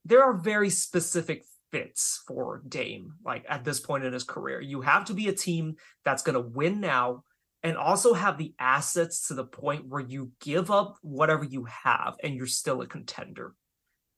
there 0.05 0.23
are 0.23 0.35
very 0.35 0.71
specific 0.71 1.45
fits 1.73 2.23
for 2.29 2.63
Dame 2.69 3.15
like 3.25 3.45
at 3.49 3.65
this 3.65 3.81
point 3.81 4.05
in 4.05 4.13
his 4.13 4.25
career. 4.25 4.61
You 4.61 4.83
have 4.83 5.07
to 5.07 5.15
be 5.15 5.29
a 5.29 5.33
team 5.33 5.77
that's 6.05 6.23
going 6.23 6.35
to 6.35 6.41
win 6.41 6.81
now 6.81 7.25
and 7.65 7.77
also 7.77 8.13
have 8.13 8.39
the 8.39 8.55
assets 8.59 9.29
to 9.29 9.35
the 9.35 9.45
point 9.45 9.89
where 9.89 10.03
you 10.03 10.31
give 10.41 10.71
up 10.71 10.97
whatever 11.03 11.45
you 11.45 11.65
have 11.65 12.15
and 12.23 12.37
you're 12.37 12.47
still 12.47 12.83
a 12.83 12.87
contender. 12.87 13.55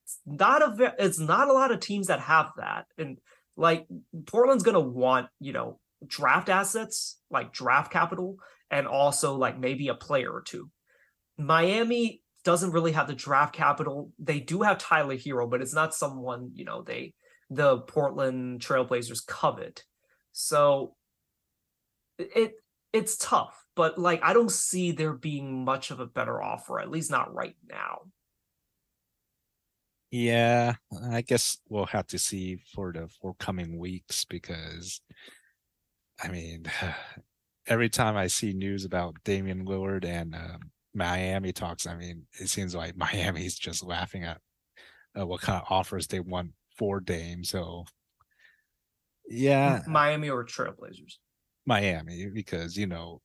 It's 0.05 0.19
not 0.27 0.63
a 0.63 0.95
it's 0.99 1.19
not 1.19 1.49
a 1.49 1.53
lot 1.53 1.71
of 1.71 1.81
teams 1.81 2.09
that 2.09 2.21
have 2.21 2.51
that. 2.59 2.87
And 2.99 3.19
like 3.57 3.87
Portland's 4.27 4.65
going 4.65 4.75
to 4.75 4.81
want, 4.81 5.29
you 5.41 5.53
know, 5.53 5.79
draft 6.07 6.49
assets, 6.49 7.19
like 7.31 7.53
draft 7.53 7.91
capital 7.91 8.37
and 8.71 8.87
also 8.87 9.37
like 9.37 9.59
maybe 9.59 9.89
a 9.89 9.95
player 9.95 10.31
or 10.31 10.43
two. 10.43 10.71
Miami 11.39 12.23
doesn't 12.47 12.71
really 12.71 12.93
have 12.93 13.09
the 13.09 13.15
draft 13.15 13.53
capital. 13.53 14.13
They 14.21 14.39
do 14.39 14.63
have 14.63 14.79
Tyler 14.79 15.17
Herro, 15.17 15.51
but 15.51 15.61
it's 15.61 15.75
not 15.75 15.97
someone, 15.97 16.53
you 16.55 16.65
know, 16.65 16.81
they 16.81 17.13
the 17.51 17.79
Portland 17.79 18.61
Trailblazers 18.61 19.27
covet. 19.27 19.83
So 20.31 20.95
it 22.19 22.53
it's 22.93 23.17
tough, 23.17 23.67
but 23.75 23.99
like 23.99 24.21
I 24.23 24.33
don't 24.33 24.51
see 24.51 24.93
there 24.93 25.13
being 25.13 25.65
much 25.65 25.91
of 25.91 25.99
a 25.99 26.07
better 26.07 26.41
offer, 26.41 26.79
at 26.79 26.89
least 26.89 27.11
not 27.11 27.35
right 27.35 27.57
now. 27.69 28.03
Yeah, 30.13 30.77
I 31.11 31.23
guess 31.23 31.59
we'll 31.69 31.87
have 31.87 32.07
to 32.09 32.19
see 32.19 32.59
for 32.73 32.93
the 32.93 33.09
forthcoming 33.21 33.77
weeks 33.77 34.25
because 34.25 35.01
I 36.23 36.29
mean, 36.29 36.67
every 37.67 37.89
time 37.89 38.17
I 38.17 38.29
see 38.29 38.53
news 38.53 38.85
about 38.85 39.17
Damian 39.25 39.67
Lillard 39.67 40.05
and 40.05 40.37
uh, 40.37 40.59
Miami 40.97 41.53
talks, 41.53 41.87
I 41.87 41.97
mean, 41.97 42.23
it 42.41 42.49
seems 42.49 42.75
like 42.75 42.97
Miami's 42.97 43.59
just 43.59 43.85
laughing 43.85 44.25
at 44.25 44.39
uh, 45.19 45.27
what 45.27 45.41
kind 45.41 45.61
of 45.61 45.67
offers 45.71 46.07
they 46.07 46.21
want 46.21 46.53
for 46.77 47.01
Dame. 47.01 47.45
So, 47.45 47.85
yeah, 49.29 49.83
Miami 49.87 50.31
or 50.31 50.45
Trailblazers. 50.45 51.15
Miami 51.69 52.29
because 52.33 52.77
you 52.77 52.87
know 52.87 53.21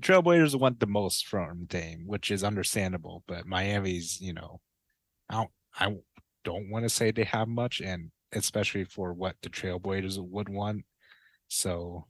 Trailblazers 0.00 0.58
want 0.58 0.80
the 0.80 0.86
most 0.86 1.26
from 1.26 1.66
Dame, 1.66 2.04
which 2.06 2.30
is 2.30 2.42
understandable. 2.42 3.22
But 3.26 3.46
Miami's, 3.46 4.20
you 4.20 4.32
know, 4.32 4.60
I 5.28 5.34
don't, 5.34 5.50
I 5.78 5.96
don't 6.44 6.70
want 6.70 6.84
to 6.84 6.88
say 6.88 7.10
they 7.10 7.24
have 7.24 7.48
much, 7.48 7.80
and 7.80 8.10
especially 8.32 8.84
for 8.84 9.12
what 9.12 9.36
the 9.42 9.50
Trailblazers 9.50 10.18
would 10.18 10.48
want. 10.48 10.84
So, 11.48 12.06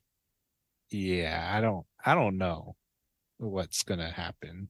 yeah, 0.91 1.51
I 1.53 1.61
don't, 1.61 1.85
I 2.05 2.15
don't 2.15 2.39
know 2.39 2.77
what's 3.39 3.83
gonna 3.83 4.11
happen. 4.11 4.69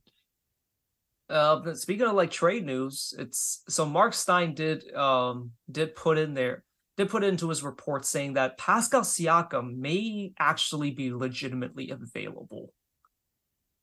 Uh, 1.33 1.75
speaking 1.75 2.07
of 2.07 2.15
like 2.15 2.31
trade 2.31 2.67
news, 2.67 3.15
it's 3.19 3.63
so 3.69 3.87
Marc 3.87 4.13
Stein 4.13 4.55
did 4.55 4.93
um 4.95 5.53
did 5.71 5.97
put 5.97 6.19
in 6.19 6.35
there 6.35 6.65
did 6.97 7.09
put 7.09 7.25
into 7.25 7.49
his 7.49 7.63
report 7.63 8.05
saying 8.05 8.35
that 8.35 8.59
Pascal 8.59 9.01
Siakam 9.01 9.77
may 9.77 10.33
actually 10.39 10.91
be 10.91 11.13
legitimately 11.13 11.91
available. 11.91 12.73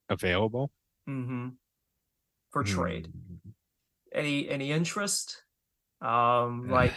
Available? 0.09 0.71
Mm-hmm. 1.09 1.49
For 2.51 2.63
trade. 2.63 3.07
Mm. 3.07 3.51
Any 4.13 4.49
any 4.49 4.71
interest? 4.71 5.43
Um, 6.01 6.67
like 6.71 6.93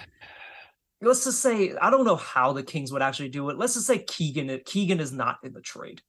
let's 1.00 1.24
just 1.24 1.40
say 1.40 1.74
I 1.80 1.90
don't 1.90 2.04
know 2.04 2.16
how 2.16 2.52
the 2.52 2.62
Kings 2.62 2.92
would 2.92 3.02
actually 3.02 3.30
do 3.30 3.48
it. 3.50 3.58
Let's 3.58 3.74
just 3.74 3.86
say 3.86 3.98
Keegan 3.98 4.60
Keegan 4.64 5.00
is 5.00 5.12
not 5.12 5.38
in 5.42 5.52
the 5.52 5.60
trade. 5.60 6.02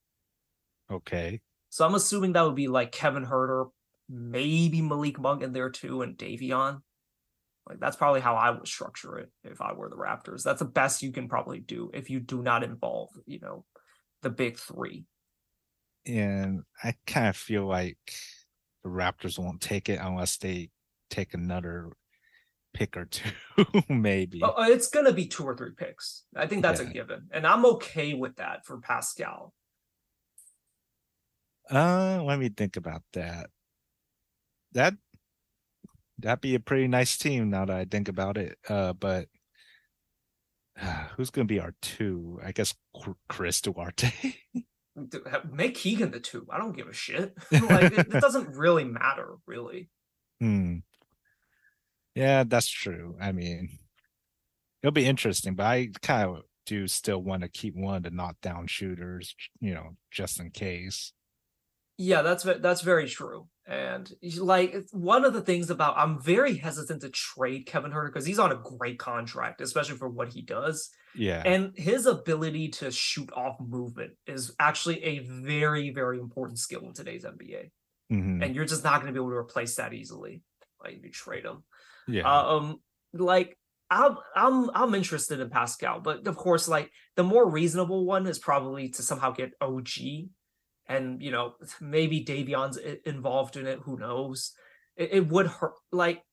Okay. 0.91 1.41
So 1.69 1.86
I'm 1.86 1.95
assuming 1.95 2.34
that 2.34 2.43
would 2.43 2.56
be 2.56 2.67
like 2.67 2.91
Kevin 2.91 3.25
Huerter, 3.25 3.69
maybe 4.09 4.81
Malik 4.81 5.19
Monk 5.19 5.43
in 5.43 5.53
there 5.53 5.69
too, 5.69 6.01
and 6.01 6.17
Davion. 6.17 6.81
Like 7.67 7.79
that's 7.79 7.95
probably 7.95 8.19
how 8.21 8.35
I 8.35 8.49
would 8.51 8.67
structure 8.67 9.17
it 9.19 9.31
if 9.43 9.61
I 9.61 9.73
were 9.73 9.89
the 9.89 9.95
Raptors. 9.95 10.43
That's 10.43 10.59
the 10.59 10.65
best 10.65 11.01
you 11.01 11.11
can 11.13 11.29
probably 11.29 11.59
do 11.59 11.89
if 11.93 12.09
you 12.09 12.19
do 12.19 12.41
not 12.41 12.63
involve, 12.63 13.09
you 13.25 13.39
know, 13.39 13.65
the 14.21 14.29
big 14.29 14.57
three. 14.57 15.05
and 16.05 16.63
I 16.83 16.95
kind 17.07 17.27
of 17.27 17.37
feel 17.37 17.65
like 17.65 17.97
the 18.83 18.89
Raptors 18.89 19.39
won't 19.39 19.61
take 19.61 19.87
it 19.87 19.99
unless 20.01 20.35
they 20.37 20.69
take 21.09 21.33
another 21.33 21.89
pick 22.73 22.97
or 22.97 23.05
two, 23.05 23.29
maybe. 23.89 24.41
Oh, 24.43 24.63
it's 24.69 24.89
gonna 24.89 25.13
be 25.13 25.27
two 25.27 25.45
or 25.45 25.55
three 25.55 25.71
picks. 25.77 26.25
I 26.35 26.47
think 26.47 26.63
that's 26.63 26.81
Yeah. 26.81 26.89
a 26.89 26.91
given, 26.93 27.29
and 27.31 27.47
I'm 27.47 27.65
okay 27.65 28.13
with 28.13 28.35
that 28.35 28.65
for 28.65 28.79
Pascal. 28.81 29.53
Uh, 31.71 32.21
let 32.23 32.39
me 32.39 32.49
think 32.49 32.75
about 32.75 33.03
that. 33.13 33.49
That 34.73 34.95
that'd 36.19 36.41
be 36.41 36.55
a 36.55 36.59
pretty 36.59 36.88
nice 36.88 37.17
team 37.17 37.49
now 37.49 37.65
that 37.65 37.75
I 37.75 37.86
think 37.86 38.07
about 38.07 38.38
it. 38.38 38.57
Uh, 38.67 38.93
but 38.93 39.27
who's 41.15 41.29
gonna 41.29 41.45
be 41.45 41.59
our 41.59 41.75
two? 41.81 42.39
I 42.43 42.51
guess 42.51 42.73
Chris 43.29 43.62
Duarte. 43.62 44.12
D- 45.09 45.19
Make 45.51 45.75
Keegan 45.75 46.12
the 46.12 46.19
two. 46.19 46.45
I 46.51 46.57
don't 46.57 46.75
give 46.75 46.88
a 46.88 46.93
shit. 46.93 47.33
like 47.51 47.93
it, 47.93 48.13
it 48.13 48.21
doesn't 48.21 48.55
really 48.55 48.83
matter, 48.83 49.36
really. 49.47 49.89
Hmm. 50.39 50.77
Yeah, 52.15 52.43
that's 52.43 52.69
true. 52.69 53.15
I 53.19 53.31
mean, 53.31 53.79
it'll 54.81 54.91
be 54.91 55.05
interesting, 55.07 55.55
but 55.55 55.65
I 55.65 55.89
kind 56.03 56.29
of 56.29 56.43
do 56.65 56.88
still 56.88 57.21
want 57.23 57.41
to 57.41 57.49
keep 57.49 57.75
one 57.75 57.95
of 57.97 58.03
the 58.03 58.12
knockdown 58.12 58.67
shooters, 58.67 59.36
you 59.59 59.73
know, 59.73 59.95
just 60.12 60.39
in 60.39 60.51
case. 60.51 61.12
Yeah, 62.03 62.21
that's 62.21 62.43
that's 62.43 62.81
very 62.81 63.07
true. 63.07 63.47
And 63.65 64.11
like 64.37 64.75
one 64.91 65.23
of 65.23 65.33
the 65.33 65.41
things 65.41 65.69
about 65.69 65.97
I'm 65.97 66.21
very 66.21 66.57
hesitant 66.57 67.01
to 67.01 67.09
trade 67.09 67.65
Kevin 67.65 67.91
Huerter 67.91 68.07
because 68.07 68.25
he's 68.25 68.39
on 68.39 68.51
a 68.51 68.61
great 68.61 68.99
contract, 68.99 69.61
especially 69.61 69.95
for 69.95 70.09
what 70.09 70.33
he 70.33 70.41
does. 70.41 70.89
Yeah. 71.15 71.41
And 71.45 71.71
his 71.77 72.05
ability 72.05 72.69
to 72.69 72.91
shoot 72.91 73.31
off 73.31 73.55
movement 73.61 74.13
is 74.27 74.53
actually 74.59 75.01
a 75.01 75.19
very, 75.19 75.91
very 75.91 76.19
important 76.19 76.59
skill 76.59 76.81
in 76.81 76.93
today's 76.93 77.23
NBA. 77.23 77.71
Mhm. 78.11 78.43
And 78.43 78.53
you're 78.53 78.65
just 78.65 78.83
not 78.83 79.01
going 79.01 79.07
to 79.07 79.17
be 79.17 79.23
able 79.23 79.31
to 79.31 79.37
replace 79.37 79.75
that 79.75 79.93
easily. 79.93 80.41
Like 80.83 80.95
if 80.95 81.05
you 81.05 81.11
trade 81.11 81.45
him. 81.45 81.63
Yeah. 82.05 82.29
Um, 82.29 82.81
like 83.13 83.57
I'm 83.89 84.17
I'm 84.35 84.69
I'm 84.75 84.95
interested 84.95 85.39
in 85.39 85.49
Pascal, 85.49 86.01
but 86.01 86.27
of 86.27 86.35
course, 86.35 86.67
like 86.67 86.91
the 87.15 87.23
more 87.23 87.49
reasonable 87.49 88.05
one 88.05 88.27
is 88.27 88.39
probably 88.39 88.89
to 88.89 89.03
somehow 89.03 89.31
get 89.31 89.53
OG, 89.61 90.27
and 90.93 91.21
you 91.21 91.32
know 91.32 91.53
maybe 91.82 92.23
Davion's 92.23 92.77
involved 93.06 93.58
in 93.58 93.67
it. 93.67 93.79
Who 93.84 93.97
knows? 93.97 94.53
It, 94.95 95.10
it 95.13 95.27
would 95.27 95.47
hurt. 95.47 95.73
Like 95.91 96.23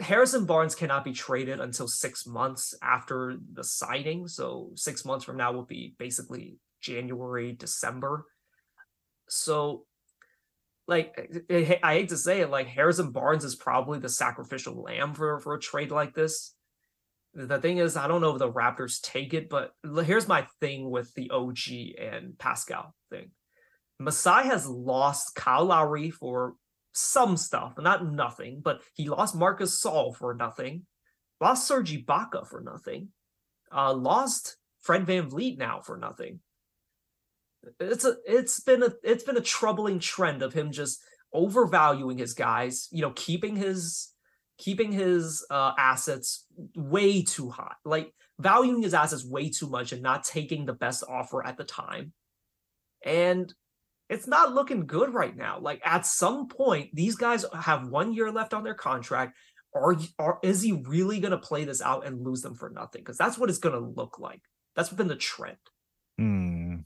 Harrison 0.00 0.44
Barnes 0.44 0.74
cannot 0.74 1.04
be 1.04 1.12
traded 1.12 1.60
until 1.60 1.88
six 1.88 2.26
months 2.26 2.74
after 2.82 3.36
the 3.52 3.64
signing. 3.64 4.28
So 4.28 4.70
six 4.74 5.04
months 5.04 5.24
from 5.24 5.36
now 5.36 5.52
will 5.52 5.64
be 5.64 5.94
basically 5.98 6.58
January, 6.80 7.52
December. 7.52 8.26
So 9.28 9.84
like 10.88 11.30
I, 11.82 11.94
hate 11.94 12.10
to 12.10 12.16
say 12.16 12.40
it, 12.40 12.50
like 12.50 12.68
Harrison 12.68 13.10
Barnes 13.10 13.44
is 13.44 13.56
probably 13.56 13.98
the 13.98 14.08
sacrificial 14.08 14.82
lamb 14.82 15.14
for 15.14 15.40
for 15.40 15.54
a 15.54 15.60
trade 15.60 15.90
like 15.90 16.14
this. 16.14 16.54
The 17.36 17.60
thing 17.60 17.78
is, 17.78 17.96
I 17.96 18.08
don't 18.08 18.22
know 18.22 18.32
if 18.32 18.38
the 18.38 18.50
Raptors 18.50 19.00
take 19.00 19.34
it, 19.34 19.50
but 19.50 19.72
here's 20.04 20.26
my 20.26 20.46
thing 20.60 20.90
with 20.90 21.12
the 21.14 21.30
OG 21.30 22.00
and 22.00 22.38
Pascal 22.38 22.94
thing. 23.10 23.30
Masai 23.98 24.46
has 24.46 24.66
lost 24.66 25.34
Kyle 25.34 25.66
Lowry 25.66 26.10
for 26.10 26.54
some 26.94 27.36
stuff, 27.36 27.74
not 27.78 28.10
nothing, 28.10 28.60
but 28.64 28.80
he 28.94 29.08
lost 29.08 29.34
Marc 29.34 29.60
Gasol 29.60 30.16
for 30.16 30.34
nothing, 30.34 30.86
lost 31.40 31.66
Serge 31.68 31.92
Ibaka 31.92 32.46
for 32.46 32.62
nothing, 32.62 33.08
uh, 33.70 33.92
lost 33.92 34.56
Fred 34.80 35.04
VanVleet 35.04 35.58
now 35.58 35.80
for 35.80 35.98
nothing 35.98 36.40
it's 37.80 38.04
a 38.04 38.16
it's 38.26 38.60
been 38.60 38.82
a 38.82 38.92
it's 39.02 39.24
been 39.24 39.36
a 39.36 39.42
troubling 39.42 39.98
trend 39.98 40.42
of 40.42 40.52
him 40.52 40.72
just 40.72 41.02
overvaluing 41.32 42.18
his 42.18 42.34
guys 42.34 42.88
you 42.90 43.02
know 43.02 43.12
keeping 43.14 43.56
his 43.56 44.12
keeping 44.58 44.92
his 44.92 45.44
uh 45.50 45.72
assets 45.78 46.46
way 46.74 47.22
too 47.22 47.50
high 47.50 47.74
like 47.84 48.12
valuing 48.38 48.82
his 48.82 48.94
assets 48.94 49.24
way 49.24 49.48
too 49.50 49.68
much 49.68 49.92
and 49.92 50.02
not 50.02 50.24
taking 50.24 50.64
the 50.64 50.72
best 50.72 51.04
offer 51.08 51.46
at 51.46 51.56
the 51.56 51.64
time 51.64 52.12
and 53.04 53.52
it's 54.08 54.26
not 54.26 54.54
looking 54.54 54.86
good 54.86 55.12
right 55.12 55.36
now 55.36 55.58
like 55.58 55.80
at 55.84 56.06
some 56.06 56.48
point 56.48 56.90
these 56.94 57.16
guys 57.16 57.44
have 57.54 57.88
one 57.88 58.12
year 58.12 58.30
left 58.30 58.54
on 58.54 58.64
their 58.64 58.74
contract 58.74 59.36
are, 59.74 59.96
are 60.18 60.38
is 60.42 60.62
he 60.62 60.72
really 60.72 61.20
going 61.20 61.32
to 61.32 61.38
play 61.38 61.64
this 61.64 61.82
out 61.82 62.06
and 62.06 62.24
lose 62.24 62.40
them 62.40 62.54
for 62.54 62.70
nothing 62.70 63.02
because 63.02 63.18
that's 63.18 63.36
what 63.36 63.50
it's 63.50 63.58
going 63.58 63.74
to 63.74 64.00
look 64.00 64.18
like 64.18 64.40
that's 64.74 64.88
been 64.90 65.08
the 65.08 65.16
trend 65.16 65.58
Hmm. 66.18 66.76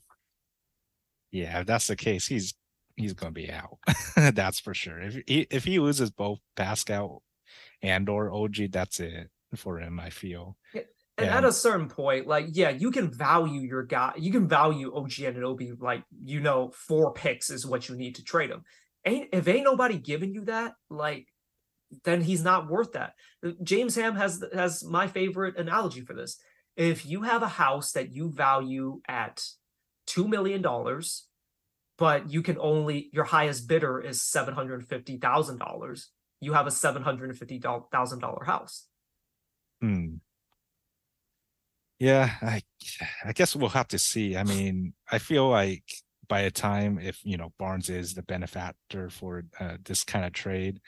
Yeah, 1.30 1.60
if 1.60 1.66
that's 1.66 1.86
the 1.86 1.96
case, 1.96 2.26
he's 2.26 2.54
he's 2.96 3.14
gonna 3.14 3.32
be 3.32 3.50
out. 3.50 3.78
that's 4.34 4.60
for 4.60 4.74
sure. 4.74 5.00
If 5.00 5.18
he 5.26 5.46
if 5.50 5.64
he 5.64 5.78
loses 5.78 6.10
both 6.10 6.40
Pascal 6.56 7.22
and 7.82 8.08
or 8.08 8.32
OG, 8.32 8.70
that's 8.70 9.00
it 9.00 9.28
for 9.56 9.78
him. 9.80 9.98
I 10.00 10.10
feel. 10.10 10.56
And 10.74 11.26
Yeah. 11.28 11.36
at 11.38 11.44
a 11.44 11.52
certain 11.52 11.88
point, 11.88 12.26
like, 12.26 12.46
yeah, 12.52 12.70
you 12.70 12.90
can 12.90 13.10
value 13.12 13.60
your 13.60 13.82
guy, 13.82 14.14
you 14.16 14.32
can 14.32 14.48
value 14.48 14.94
OG 14.94 15.10
Anunoby, 15.24 15.78
like, 15.78 16.02
you 16.22 16.40
know, 16.40 16.70
four 16.70 17.12
picks 17.12 17.50
is 17.50 17.66
what 17.66 17.88
you 17.90 17.96
need 17.96 18.14
to 18.14 18.24
trade 18.24 18.48
him. 18.50 18.64
Ain't 19.04 19.28
if 19.32 19.46
ain't 19.48 19.64
nobody 19.64 19.98
giving 19.98 20.32
you 20.34 20.44
that, 20.46 20.74
like, 20.88 21.26
then 22.04 22.20
he's 22.22 22.42
not 22.42 22.68
worth 22.70 22.92
that. 22.92 23.14
Uh, 23.44 23.50
James 23.62 23.96
Ham 23.96 24.14
has 24.16 24.42
has 24.54 24.82
my 24.84 25.08
favorite 25.08 25.56
analogy 25.58 26.00
for 26.02 26.14
this. 26.14 26.38
If 26.76 27.04
you 27.04 27.22
have 27.22 27.42
a 27.42 27.48
house 27.48 27.92
that 27.92 28.12
you 28.12 28.30
value 28.30 29.00
at 29.08 29.44
two 30.06 30.26
million 30.28 30.62
dollars, 30.62 31.26
but 31.98 32.30
you 32.30 32.42
can 32.42 32.56
only 32.58 33.10
your 33.12 33.24
highest 33.24 33.68
bidder 33.68 34.00
is 34.00 34.22
seven 34.22 34.54
hundred 34.54 34.86
fifty 34.88 35.18
thousand 35.18 35.58
dollars, 35.58 36.10
you 36.40 36.52
have 36.52 36.66
a 36.66 36.70
seven 36.70 37.02
hundred 37.02 37.36
fifty 37.38 37.58
thousand 37.58 38.20
dollar 38.20 38.44
house. 38.44 38.86
Hmm. 39.80 40.16
Yeah, 41.98 42.30
I 42.40 42.62
I 43.24 43.32
guess 43.32 43.54
we'll 43.54 43.68
have 43.70 43.88
to 43.88 43.98
see. 43.98 44.36
I 44.36 44.42
mean, 44.42 44.94
I 45.10 45.18
feel 45.18 45.48
like 45.48 45.84
by 46.28 46.42
the 46.42 46.50
time 46.50 46.98
if 46.98 47.20
you 47.24 47.36
know 47.36 47.52
Barnes 47.58 47.90
is 47.90 48.14
the 48.14 48.22
benefactor 48.22 49.10
for 49.10 49.44
uh, 49.58 49.76
this 49.84 50.04
kind 50.04 50.24
of 50.24 50.32
trade, 50.32 50.80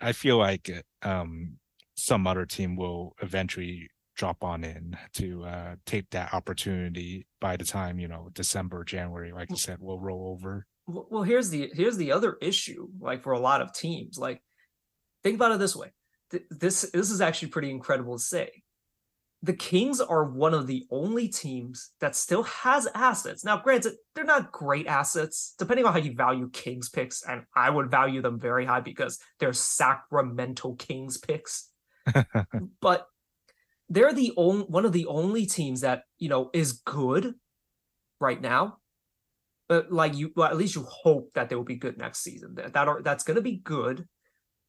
I 0.00 0.12
feel 0.12 0.38
like 0.38 0.70
uh, 1.04 1.08
um 1.08 1.58
some 1.96 2.26
other 2.26 2.46
team 2.46 2.74
will 2.74 3.14
eventually 3.22 3.88
drop 4.16 4.42
on 4.42 4.64
in 4.64 4.96
to 5.14 5.44
uh 5.44 5.74
take 5.86 6.10
that 6.10 6.34
opportunity 6.34 7.26
by 7.40 7.56
the 7.56 7.64
time 7.64 7.98
you 7.98 8.08
know 8.08 8.28
December 8.32 8.84
January 8.84 9.32
like 9.32 9.48
you 9.50 9.56
said 9.56 9.78
will 9.80 10.00
roll 10.00 10.28
over 10.28 10.66
Well, 10.86 11.22
here's 11.22 11.50
the 11.50 11.70
here's 11.74 11.96
the 11.96 12.12
other 12.12 12.36
issue. 12.40 12.88
Like 13.00 13.22
for 13.22 13.32
a 13.32 13.38
lot 13.38 13.62
of 13.62 13.72
teams, 13.72 14.18
like 14.18 14.42
think 15.22 15.36
about 15.36 15.52
it 15.52 15.58
this 15.58 15.76
way. 15.76 15.92
Th- 16.30 16.44
this 16.50 16.82
this 16.92 17.10
is 17.10 17.20
actually 17.20 17.48
pretty 17.48 17.70
incredible 17.70 18.16
to 18.16 18.22
say. 18.22 18.62
The 19.44 19.52
Kings 19.52 20.00
are 20.00 20.24
one 20.24 20.54
of 20.54 20.68
the 20.68 20.84
only 20.90 21.26
teams 21.26 21.90
that 22.00 22.14
still 22.14 22.44
has 22.44 22.86
assets. 22.94 23.44
Now, 23.44 23.56
granted, 23.56 23.94
they're 24.14 24.22
not 24.22 24.52
great 24.52 24.86
assets, 24.86 25.54
depending 25.58 25.84
on 25.84 25.92
how 25.92 25.98
you 25.98 26.14
value 26.14 26.48
Kings 26.50 26.88
picks, 26.88 27.24
and 27.24 27.42
I 27.56 27.68
would 27.68 27.90
value 27.90 28.22
them 28.22 28.38
very 28.38 28.64
high 28.64 28.80
because 28.80 29.18
they're 29.40 29.52
Sacramento 29.52 30.74
Kings 30.74 31.18
picks. 31.18 31.70
but 32.80 33.06
they're 33.88 34.12
the 34.12 34.32
only 34.36 34.64
one 34.66 34.84
of 34.84 34.92
the 34.92 35.06
only 35.06 35.46
teams 35.46 35.80
that 35.82 36.04
you 36.18 36.28
know 36.28 36.50
is 36.52 36.72
good 36.72 37.34
right 38.20 38.40
now 38.40 38.78
but 39.72 39.90
like 39.90 40.14
you 40.14 40.30
well, 40.36 40.50
at 40.50 40.58
least 40.58 40.74
you 40.74 40.82
hope 40.82 41.32
that 41.32 41.48
they 41.48 41.56
will 41.56 41.64
be 41.64 41.76
good 41.76 41.96
next 41.96 42.18
season 42.18 42.54
that, 42.56 42.74
that 42.74 42.88
are 42.88 43.00
that's 43.00 43.24
going 43.24 43.36
to 43.36 43.40
be 43.40 43.56
good 43.56 44.06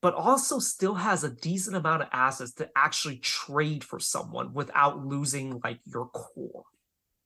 but 0.01 0.13
also 0.13 0.59
still 0.59 0.93
has 0.93 1.25
a 1.25 1.29
decent 1.29 1.75
amount 1.75 2.01
of 2.01 2.07
assets 2.13 2.53
to 2.53 2.69
actually 2.73 3.17
trade 3.17 3.83
for 3.83 3.99
someone 3.99 4.53
without 4.53 5.05
losing 5.05 5.59
like 5.61 5.79
your 5.85 6.07
core. 6.07 6.63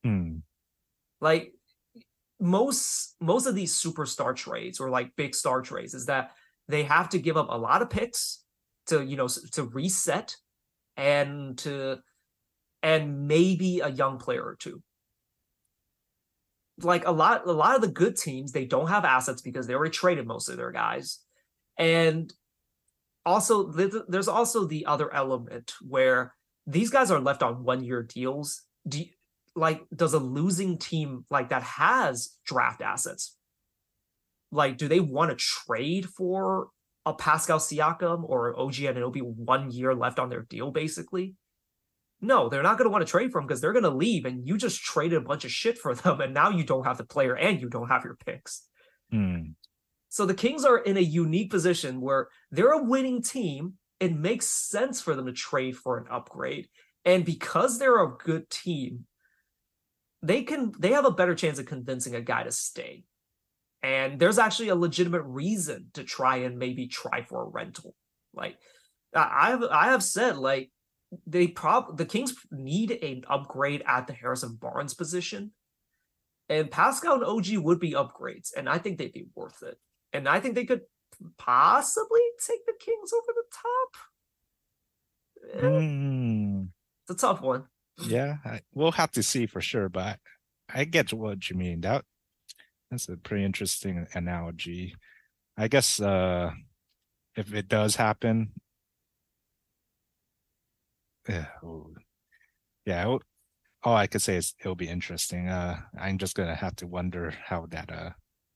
Hmm. 0.02 0.38
like 1.20 1.52
most 2.40 3.14
most 3.20 3.46
of 3.46 3.54
these 3.54 3.80
superstar 3.80 4.34
trades 4.34 4.80
or 4.80 4.90
like 4.90 5.14
big 5.14 5.36
star 5.36 5.62
trades 5.62 5.94
is 5.94 6.06
that 6.06 6.32
they 6.66 6.82
have 6.82 7.08
to 7.10 7.20
give 7.20 7.36
up 7.36 7.46
a 7.48 7.56
lot 7.56 7.80
of 7.80 7.90
picks 7.90 8.42
to 8.86 9.04
you 9.04 9.16
know 9.16 9.28
to 9.52 9.62
reset 9.62 10.34
and 10.96 11.58
to 11.58 11.98
and 12.82 13.28
maybe 13.28 13.78
a 13.78 13.88
young 13.88 14.18
player 14.18 14.42
or 14.42 14.56
two 14.58 14.82
like 16.82 17.06
a 17.06 17.10
lot 17.10 17.46
a 17.46 17.52
lot 17.52 17.74
of 17.74 17.80
the 17.80 17.88
good 17.88 18.16
teams 18.16 18.52
they 18.52 18.64
don't 18.64 18.88
have 18.88 19.04
assets 19.04 19.42
because 19.42 19.66
they 19.66 19.74
already 19.74 19.90
traded 19.90 20.26
most 20.26 20.48
of 20.48 20.56
their 20.56 20.72
guys. 20.72 21.18
And 21.78 22.32
also 23.24 23.70
there's 23.70 24.28
also 24.28 24.64
the 24.64 24.86
other 24.86 25.12
element 25.12 25.74
where 25.86 26.34
these 26.66 26.90
guys 26.90 27.10
are 27.10 27.20
left 27.20 27.42
on 27.42 27.64
one 27.64 27.82
year 27.82 28.02
deals. 28.02 28.62
Do 28.86 29.00
you- 29.00 29.12
like 29.54 29.82
does 29.94 30.14
a 30.14 30.20
losing 30.20 30.78
team 30.78 31.24
like 31.30 31.48
that 31.48 31.62
has 31.64 32.36
draft 32.44 32.80
assets? 32.80 33.36
Like 34.52 34.78
do 34.78 34.86
they 34.86 35.00
want 35.00 35.30
to 35.30 35.36
trade 35.36 36.06
for 36.06 36.68
a 37.04 37.12
Pascal 37.12 37.58
Siakam 37.58 38.22
or 38.24 38.58
OG 38.58 38.74
Anunoby 38.74 39.22
one 39.22 39.70
year 39.70 39.94
left 39.94 40.18
on 40.18 40.28
their 40.28 40.42
deal 40.42 40.70
basically 40.70 41.34
No, 42.20 42.48
they're 42.48 42.62
not 42.62 42.78
going 42.78 42.86
to 42.86 42.92
want 42.92 43.06
to 43.06 43.10
trade 43.10 43.30
for 43.30 43.38
him 43.38 43.46
because 43.46 43.60
they're 43.60 43.72
going 43.72 43.84
to 43.84 43.90
leave, 43.90 44.24
and 44.24 44.46
you 44.46 44.56
just 44.56 44.82
traded 44.82 45.18
a 45.18 45.24
bunch 45.24 45.44
of 45.44 45.52
shit 45.52 45.78
for 45.78 45.94
them, 45.94 46.20
and 46.20 46.34
now 46.34 46.50
you 46.50 46.64
don't 46.64 46.84
have 46.84 46.98
the 46.98 47.04
player 47.04 47.36
and 47.36 47.60
you 47.60 47.68
don't 47.68 47.88
have 47.88 48.04
your 48.04 48.16
picks. 48.16 48.66
Hmm. 49.10 49.50
So 50.08 50.26
the 50.26 50.34
Kings 50.34 50.64
are 50.64 50.78
in 50.78 50.96
a 50.96 51.00
unique 51.00 51.50
position 51.50 52.00
where 52.00 52.28
they're 52.50 52.72
a 52.72 52.82
winning 52.82 53.22
team. 53.22 53.74
It 54.00 54.16
makes 54.16 54.46
sense 54.46 55.00
for 55.00 55.14
them 55.14 55.26
to 55.26 55.32
trade 55.32 55.76
for 55.76 55.98
an 55.98 56.06
upgrade. 56.10 56.68
And 57.04 57.24
because 57.24 57.78
they're 57.78 58.02
a 58.02 58.16
good 58.16 58.48
team, 58.48 59.06
they 60.22 60.42
can 60.42 60.72
they 60.78 60.92
have 60.92 61.04
a 61.04 61.10
better 61.10 61.34
chance 61.34 61.58
of 61.58 61.66
convincing 61.66 62.14
a 62.14 62.20
guy 62.20 62.42
to 62.42 62.52
stay. 62.52 63.04
And 63.82 64.18
there's 64.18 64.38
actually 64.38 64.68
a 64.68 64.74
legitimate 64.74 65.22
reason 65.22 65.90
to 65.94 66.04
try 66.04 66.38
and 66.38 66.58
maybe 66.58 66.88
try 66.88 67.22
for 67.22 67.42
a 67.42 67.48
rental. 67.48 67.94
Like 68.34 68.56
I 69.14 69.50
have 69.50 69.62
I 69.64 69.86
have 69.90 70.02
said 70.02 70.36
like 70.36 70.70
they 71.26 71.48
prob 71.48 71.96
the 71.96 72.04
Kings 72.04 72.34
need 72.50 72.90
an 72.90 73.24
upgrade 73.28 73.82
at 73.86 74.06
the 74.06 74.12
Harrison 74.12 74.56
Barnes 74.56 74.94
position. 74.94 75.52
And 76.48 76.70
Pascal 76.70 77.14
and 77.14 77.24
OG 77.24 77.58
would 77.58 77.78
be 77.78 77.92
upgrades, 77.92 78.50
and 78.56 78.68
I 78.68 78.78
think 78.78 78.96
they'd 78.98 79.12
be 79.12 79.26
worth 79.34 79.62
it. 79.62 79.78
And 80.12 80.26
I 80.26 80.40
think 80.40 80.54
they 80.54 80.64
could 80.64 80.82
possibly 81.36 82.20
take 82.46 82.64
the 82.66 82.72
Kings 82.78 83.12
over 83.12 83.32
the 83.34 83.44
top. 83.62 85.60
Hmm. 85.60 86.62
It's 87.08 87.22
a 87.22 87.26
tough 87.26 87.42
one. 87.42 87.64
Yeah, 88.06 88.36
I, 88.44 88.60
we'll 88.72 88.92
have 88.92 89.12
to 89.12 89.22
see 89.22 89.46
for 89.46 89.60
sure, 89.60 89.88
but 89.88 90.18
I, 90.70 90.80
I 90.80 90.84
get 90.84 91.12
what 91.12 91.50
you 91.50 91.56
mean. 91.56 91.80
That 91.80 92.04
that's 92.90 93.08
a 93.08 93.16
pretty 93.16 93.44
interesting 93.44 94.06
analogy. 94.14 94.94
I 95.56 95.68
guess 95.68 96.00
uh 96.00 96.52
if 97.36 97.52
it 97.54 97.68
does 97.68 97.96
happen, 97.96 98.52
yeah, 101.28 101.46
oh, 101.62 101.92
yeah. 102.86 103.04
all 103.84 103.96
I 103.96 104.06
could 104.06 104.22
say 104.22 104.36
is 104.36 104.54
it'll 104.60 104.74
be 104.74 104.88
interesting. 104.88 105.48
Uh, 105.48 105.80
I'm 105.98 106.18
just 106.18 106.36
gonna 106.36 106.54
have 106.56 106.76
to 106.76 106.86
wonder 106.86 107.30
how 107.30 107.66
that 107.70 107.92
uh 107.92 108.10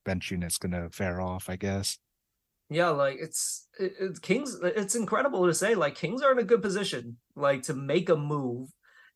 bench 0.04 0.30
unit's 0.30 0.58
gonna 0.58 0.90
fare 0.90 1.20
off. 1.20 1.48
I 1.48 1.56
guess. 1.56 1.98
Yeah, 2.70 2.88
like 2.90 3.18
it's 3.20 3.68
it, 3.78 3.94
it's 4.00 4.18
Kings. 4.18 4.58
It's 4.62 4.94
incredible 4.94 5.46
to 5.46 5.54
say 5.54 5.74
like 5.74 5.94
Kings 5.94 6.22
are 6.22 6.32
in 6.32 6.38
a 6.38 6.44
good 6.44 6.62
position, 6.62 7.18
like 7.36 7.62
to 7.64 7.74
make 7.74 8.08
a 8.08 8.16
move, 8.16 8.70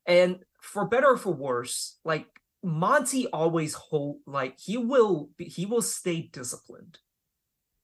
and 0.07 0.39
for 0.63 0.87
better 0.87 1.09
or 1.13 1.17
for 1.17 1.33
worse, 1.33 1.99
like 2.05 2.27
Monty 2.63 3.27
always 3.29 3.75
hold 3.75 4.19
like 4.27 4.59
he 4.59 4.77
will 4.77 5.31
be, 5.37 5.47
he 5.47 5.67
will 5.67 5.83
stay 5.83 6.23
disciplined 6.23 6.99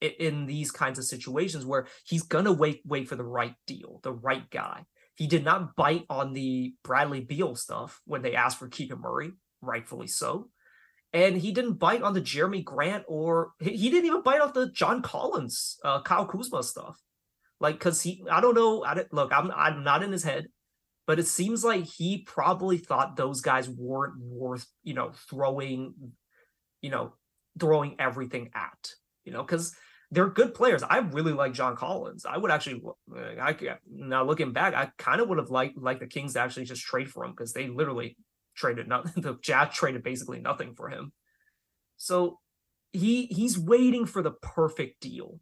i- 0.02 0.16
in 0.18 0.46
these 0.46 0.70
kinds 0.70 0.98
of 0.98 1.04
situations 1.04 1.64
where 1.66 1.86
he's 2.04 2.22
gonna 2.22 2.52
wait 2.52 2.82
wait 2.84 3.08
for 3.08 3.16
the 3.16 3.24
right 3.24 3.54
deal, 3.66 4.00
the 4.02 4.12
right 4.12 4.50
guy. 4.50 4.84
He 5.14 5.26
did 5.26 5.44
not 5.44 5.76
bite 5.76 6.06
on 6.08 6.32
the 6.32 6.74
Bradley 6.82 7.20
Beal 7.20 7.54
stuff 7.54 8.00
when 8.04 8.22
they 8.22 8.34
asked 8.34 8.58
for 8.58 8.68
Keegan 8.68 9.00
Murray, 9.00 9.32
rightfully 9.60 10.06
so 10.06 10.48
and 11.12 11.36
he 11.36 11.52
didn't 11.52 11.74
bite 11.74 12.02
on 12.02 12.14
the 12.14 12.20
Jerami 12.20 12.64
Grant 12.64 13.04
or 13.06 13.52
he, 13.60 13.90
didn't 13.90 14.06
even 14.06 14.22
bite 14.22 14.40
off 14.40 14.54
the 14.54 14.70
John 14.70 15.02
Collins, 15.02 15.78
uh, 15.84 16.00
Kyle 16.02 16.26
Kuzma 16.26 16.62
stuff. 16.62 16.98
Like, 17.60 17.78
cause 17.78 18.02
he, 18.02 18.24
I 18.30 18.40
don't 18.40 18.54
know. 18.54 18.82
I 18.82 18.94
don't, 18.94 19.12
look, 19.12 19.32
I'm, 19.32 19.50
I'm 19.54 19.84
not 19.84 20.02
in 20.02 20.10
his 20.10 20.24
head, 20.24 20.46
but 21.06 21.18
it 21.18 21.26
seems 21.26 21.64
like 21.64 21.84
he 21.84 22.22
probably 22.22 22.78
thought 22.78 23.16
those 23.16 23.40
guys 23.40 23.68
weren't 23.68 24.14
worth, 24.20 24.66
you 24.82 24.94
know, 24.94 25.12
throwing, 25.28 25.94
you 26.80 26.90
know, 26.90 27.12
throwing 27.60 27.96
everything 27.98 28.50
at, 28.54 28.90
you 29.24 29.32
know, 29.32 29.44
cause 29.44 29.76
they're 30.12 30.28
good 30.28 30.52
players. 30.52 30.82
I 30.82 30.98
really 30.98 31.32
like 31.32 31.54
John 31.54 31.74
Collins. 31.74 32.26
I 32.26 32.36
would 32.36 32.50
actually, 32.50 32.82
I 33.40 33.56
now 33.90 34.24
looking 34.24 34.52
back, 34.52 34.74
I 34.74 34.90
kind 34.98 35.22
of 35.22 35.28
would 35.30 35.38
have 35.38 35.50
liked 35.50 35.78
like 35.78 36.00
the 36.00 36.06
Kings 36.06 36.34
to 36.34 36.40
actually 36.40 36.66
just 36.66 36.82
trade 36.82 37.10
for 37.10 37.24
him 37.24 37.30
because 37.30 37.54
they 37.54 37.68
literally 37.68 38.18
traded 38.54 38.88
nothing. 38.88 39.12
The 39.22 39.38
Jazz 39.40 39.74
traded 39.74 40.02
basically 40.02 40.38
nothing 40.38 40.74
for 40.74 40.90
him. 40.90 41.12
So 41.96 42.40
he 42.92 43.24
he's 43.24 43.58
waiting 43.58 44.04
for 44.04 44.22
the 44.22 44.32
perfect 44.32 45.00
deal, 45.00 45.40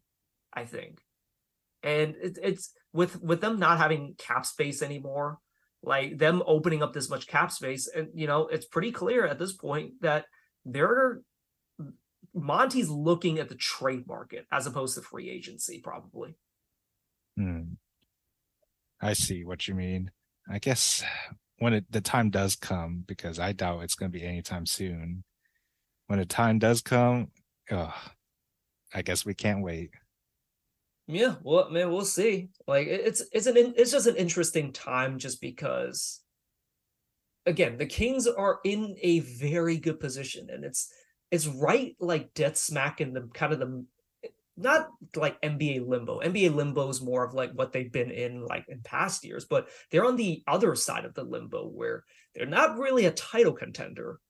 I 0.52 0.66
think. 0.66 1.00
And 1.82 2.14
it, 2.22 2.38
it's 2.40 2.72
with 2.92 3.20
with 3.20 3.40
them 3.40 3.58
not 3.58 3.78
having 3.78 4.14
cap 4.18 4.46
space 4.46 4.82
anymore, 4.82 5.38
like 5.82 6.16
them 6.16 6.44
opening 6.46 6.80
up 6.80 6.92
this 6.92 7.10
much 7.10 7.26
cap 7.26 7.50
space, 7.50 7.88
and 7.88 8.10
you 8.14 8.28
know 8.28 8.46
it's 8.46 8.66
pretty 8.66 8.92
clear 8.92 9.26
at 9.26 9.40
this 9.40 9.52
point 9.52 9.94
that 10.02 10.26
they're 10.64 11.22
Monty's 12.34 12.88
looking 12.88 13.38
at 13.38 13.48
the 13.48 13.54
trade 13.54 14.06
market 14.06 14.46
as 14.52 14.66
opposed 14.66 14.94
to 14.94 15.02
free 15.02 15.28
agency, 15.28 15.80
probably. 15.80 16.34
Hmm. 17.36 17.74
I 19.00 19.14
see 19.14 19.44
what 19.44 19.66
you 19.66 19.74
mean. 19.74 20.10
I 20.48 20.58
guess 20.58 21.02
when 21.58 21.74
it, 21.74 21.84
the 21.90 22.00
time 22.00 22.30
does 22.30 22.56
come, 22.56 23.04
because 23.06 23.38
I 23.38 23.52
doubt 23.52 23.82
it's 23.82 23.94
going 23.94 24.12
to 24.12 24.18
be 24.18 24.24
anytime 24.24 24.66
soon. 24.66 25.24
When 26.06 26.18
the 26.18 26.26
time 26.26 26.58
does 26.58 26.80
come, 26.80 27.28
oh, 27.70 27.94
I 28.92 29.02
guess 29.02 29.24
we 29.24 29.34
can't 29.34 29.62
wait. 29.62 29.90
Yeah, 31.06 31.36
well, 31.42 31.70
man, 31.70 31.90
we'll 31.90 32.04
see. 32.04 32.50
Like 32.68 32.86
it's 32.86 33.22
it's 33.32 33.46
an 33.46 33.56
it's 33.76 33.90
just 33.90 34.06
an 34.06 34.16
interesting 34.16 34.72
time 34.72 35.18
just 35.18 35.40
because 35.40 36.20
again, 37.46 37.78
the 37.78 37.86
Kings 37.86 38.26
are 38.26 38.60
in 38.64 38.96
a 39.02 39.20
very 39.20 39.76
good 39.76 39.98
position 39.98 40.48
and 40.50 40.64
it's 40.64 40.92
it's 41.30 41.46
right 41.46 41.94
like 42.00 42.34
dead 42.34 42.56
smack 42.56 43.00
in 43.00 43.12
the 43.12 43.28
kind 43.34 43.52
of 43.52 43.60
the 43.60 43.84
not 44.56 44.90
like 45.16 45.40
NBA 45.40 45.88
limbo. 45.88 46.20
NBA 46.20 46.54
limbo 46.54 46.88
is 46.88 47.00
more 47.00 47.24
of 47.24 47.34
like 47.34 47.52
what 47.52 47.72
they've 47.72 47.90
been 47.90 48.10
in 48.10 48.44
like 48.44 48.66
in 48.68 48.80
past 48.82 49.24
years, 49.24 49.44
but 49.44 49.68
they're 49.90 50.04
on 50.04 50.16
the 50.16 50.42
other 50.46 50.74
side 50.74 51.04
of 51.04 51.14
the 51.14 51.24
limbo 51.24 51.66
where 51.66 52.04
they're 52.34 52.46
not 52.46 52.78
really 52.78 53.06
a 53.06 53.10
title 53.12 53.54
contender, 53.54 54.20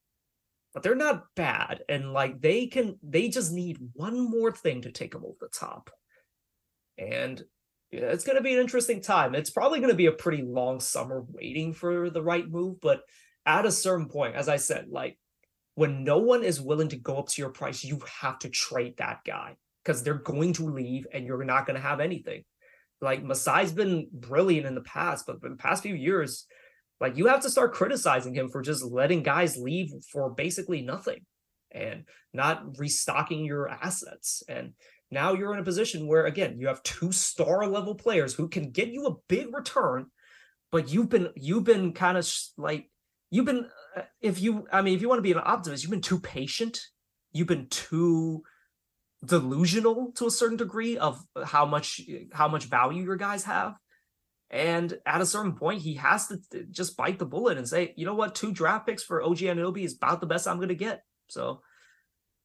but 0.73 0.83
they're 0.83 0.95
not 0.95 1.25
bad 1.35 1.83
and 1.89 2.13
like 2.13 2.41
they 2.41 2.67
can 2.67 2.99
they 3.03 3.29
just 3.29 3.53
need 3.53 3.79
one 3.95 4.31
more 4.31 4.53
thing 4.53 4.83
to 4.83 4.93
take 4.93 5.13
them 5.13 5.25
over 5.25 5.37
the 5.41 5.49
top 5.49 5.91
and 6.97 7.43
yeah, 7.91 8.03
it's 8.03 8.25
going 8.25 8.37
to 8.37 8.43
be 8.43 8.53
an 8.53 8.61
interesting 8.61 9.01
time. 9.01 9.35
It's 9.35 9.51
probably 9.51 9.81
going 9.81 9.91
to 9.91 9.97
be 9.97 10.07
a 10.07 10.13
pretty 10.13 10.43
long 10.43 10.79
summer 10.79 11.25
waiting 11.33 11.73
for 11.73 12.09
the 12.09 12.23
right 12.23 12.49
move, 12.49 12.81
but 12.81 13.03
at 13.47 13.67
a 13.67 13.73
certain 13.73 14.09
point, 14.09 14.37
as 14.37 14.49
I 14.49 14.59
said, 14.59 14.87
like 14.89 15.19
when 15.75 16.05
no 16.05 16.19
one 16.19 16.45
is 16.45 16.61
willing 16.61 16.89
to 16.89 16.97
go 16.97 17.17
up 17.17 17.29
to 17.29 17.43
your 17.43 17.51
price, 17.51 17.85
you 17.85 18.01
have 18.21 18.39
to 18.41 18.49
trade 18.49 18.95
that 18.99 19.21
guy 19.27 19.57
because 19.85 20.03
they're 20.03 20.15
going 20.15 20.53
to 20.55 20.67
leave 20.67 21.07
and 21.13 21.25
you're 21.27 21.45
not 21.45 21.67
going 21.67 21.77
to 21.77 21.87
have 21.87 22.01
anything. 22.01 22.45
Like 23.01 23.25
Masai's 23.25 23.73
been 23.73 24.09
brilliant 24.13 24.67
in 24.67 24.75
the 24.75 24.83
past, 24.83 25.27
but 25.27 25.41
for 25.41 25.49
the 25.49 25.57
past 25.57 25.83
few 25.83 25.95
years, 25.95 26.47
like 27.01 27.17
you 27.17 27.29
have 27.29 27.41
to 27.43 27.51
start 27.51 27.73
criticizing 27.73 28.35
him 28.35 28.51
for 28.51 28.61
just 28.61 28.85
letting 28.85 29.23
guys 29.23 29.57
leave 29.57 29.91
for 30.13 30.31
basically 30.31 30.83
nothing 30.83 31.25
and 31.71 32.05
not 32.35 32.79
restocking 32.79 33.45
your 33.45 33.69
assets. 33.71 34.43
And 34.49 34.75
now 35.11 35.33
you're 35.33 35.53
in 35.53 35.61
a 35.61 35.65
position 35.65 36.07
where 36.07 36.27
again 36.27 36.59
you 36.59 36.69
have 36.69 36.83
two 36.83 37.13
star 37.13 37.67
level 37.67 37.95
players 37.95 38.35
who 38.35 38.49
can 38.49 38.71
get 38.71 38.89
you 38.89 39.07
a 39.07 39.17
big 39.29 39.55
return 39.55 40.07
but 40.71 40.93
you've 40.93 41.09
been 41.09 41.29
you've 41.37 41.65
been 41.65 41.93
kind 41.93 42.17
of 42.17 42.33
like 42.57 42.89
you've 43.31 43.47
been 43.47 43.67
uh, 43.97 44.03
if 44.21 44.41
you 44.41 44.67
i 44.73 44.83
mean 44.83 44.95
if 44.95 45.01
you 45.01 45.09
want 45.09 45.19
to 45.19 45.23
be 45.23 45.33
an 45.33 45.41
optimist 45.43 45.83
you've 45.83 45.91
been 45.91 46.01
too 46.01 46.21
patient 46.21 46.81
you've 47.33 47.47
been 47.47 47.69
too 47.69 48.43
delusional 49.25 50.13
to 50.13 50.27
a 50.27 50.31
certain 50.31 50.57
degree 50.57 50.97
of 50.97 51.23
how 51.45 51.67
much 51.67 52.01
how 52.33 52.49
much 52.49 52.65
value 52.65 53.03
your 53.05 53.17
guys 53.17 53.45
have 53.45 53.75
and 54.51 54.99
at 55.07 55.21
a 55.21 55.27
certain 55.27 55.55
point 55.55 55.83
he 55.83 55.95
has 55.95 56.27
to 56.27 56.39
just 56.71 56.97
bite 56.97 57.19
the 57.19 57.27
bullet 57.27 57.59
and 57.59 57.69
say 57.69 57.93
you 57.97 58.07
know 58.07 58.15
what 58.15 58.35
two 58.35 58.53
draft 58.53 58.87
picks 58.87 59.03
for 59.03 59.23
og 59.23 59.37
Anunoby 59.37 59.85
is 59.85 59.95
about 59.95 60.21
the 60.21 60.27
best 60.27 60.49
i'm 60.49 60.57
going 60.57 60.69
to 60.69 60.75
get 60.75 61.03
so 61.29 61.61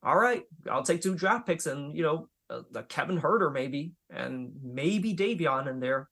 all 0.03 0.17
right 0.17 0.43
i'll 0.69 0.83
take 0.83 1.01
two 1.01 1.15
draft 1.15 1.47
picks 1.47 1.65
and 1.65 1.95
you 1.95 2.03
know 2.03 2.27
uh, 2.49 2.61
the 2.71 2.83
Kevin 2.83 3.19
Huerter 3.19 3.51
maybe, 3.51 3.93
and 4.09 4.51
maybe 4.63 5.15
Davion 5.15 5.67
in 5.67 5.79
there. 5.79 6.09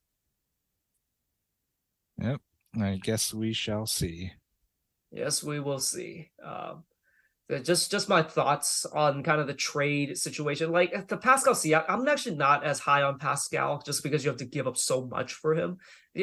Yep. 2.20 2.40
I 2.80 2.98
guess 3.02 3.32
we 3.32 3.52
shall 3.52 3.86
see. 3.86 4.32
Yes, 5.14 5.44
we 5.44 5.60
will 5.60 5.78
see. 5.78 6.30
Um, 6.44 6.82
uh, 7.52 7.58
just 7.58 7.90
just 7.90 8.08
my 8.08 8.22
thoughts 8.22 8.86
on 8.86 9.22
kind 9.22 9.40
of 9.40 9.46
the 9.46 9.54
trade 9.54 10.16
situation. 10.16 10.72
Like 10.72 11.08
the 11.08 11.16
Pascal 11.16 11.54
Siak, 11.54 11.84
I'm 11.88 12.08
actually 12.08 12.36
not 12.36 12.64
as 12.64 12.78
high 12.78 13.02
on 13.02 13.18
Pascal 13.18 13.82
just 13.84 14.02
because 14.02 14.24
you 14.24 14.30
have 14.30 14.38
to 14.38 14.46
give 14.46 14.66
up 14.66 14.76
so 14.78 15.06
much 15.06 15.34
for 15.34 15.54
him. 15.54 15.76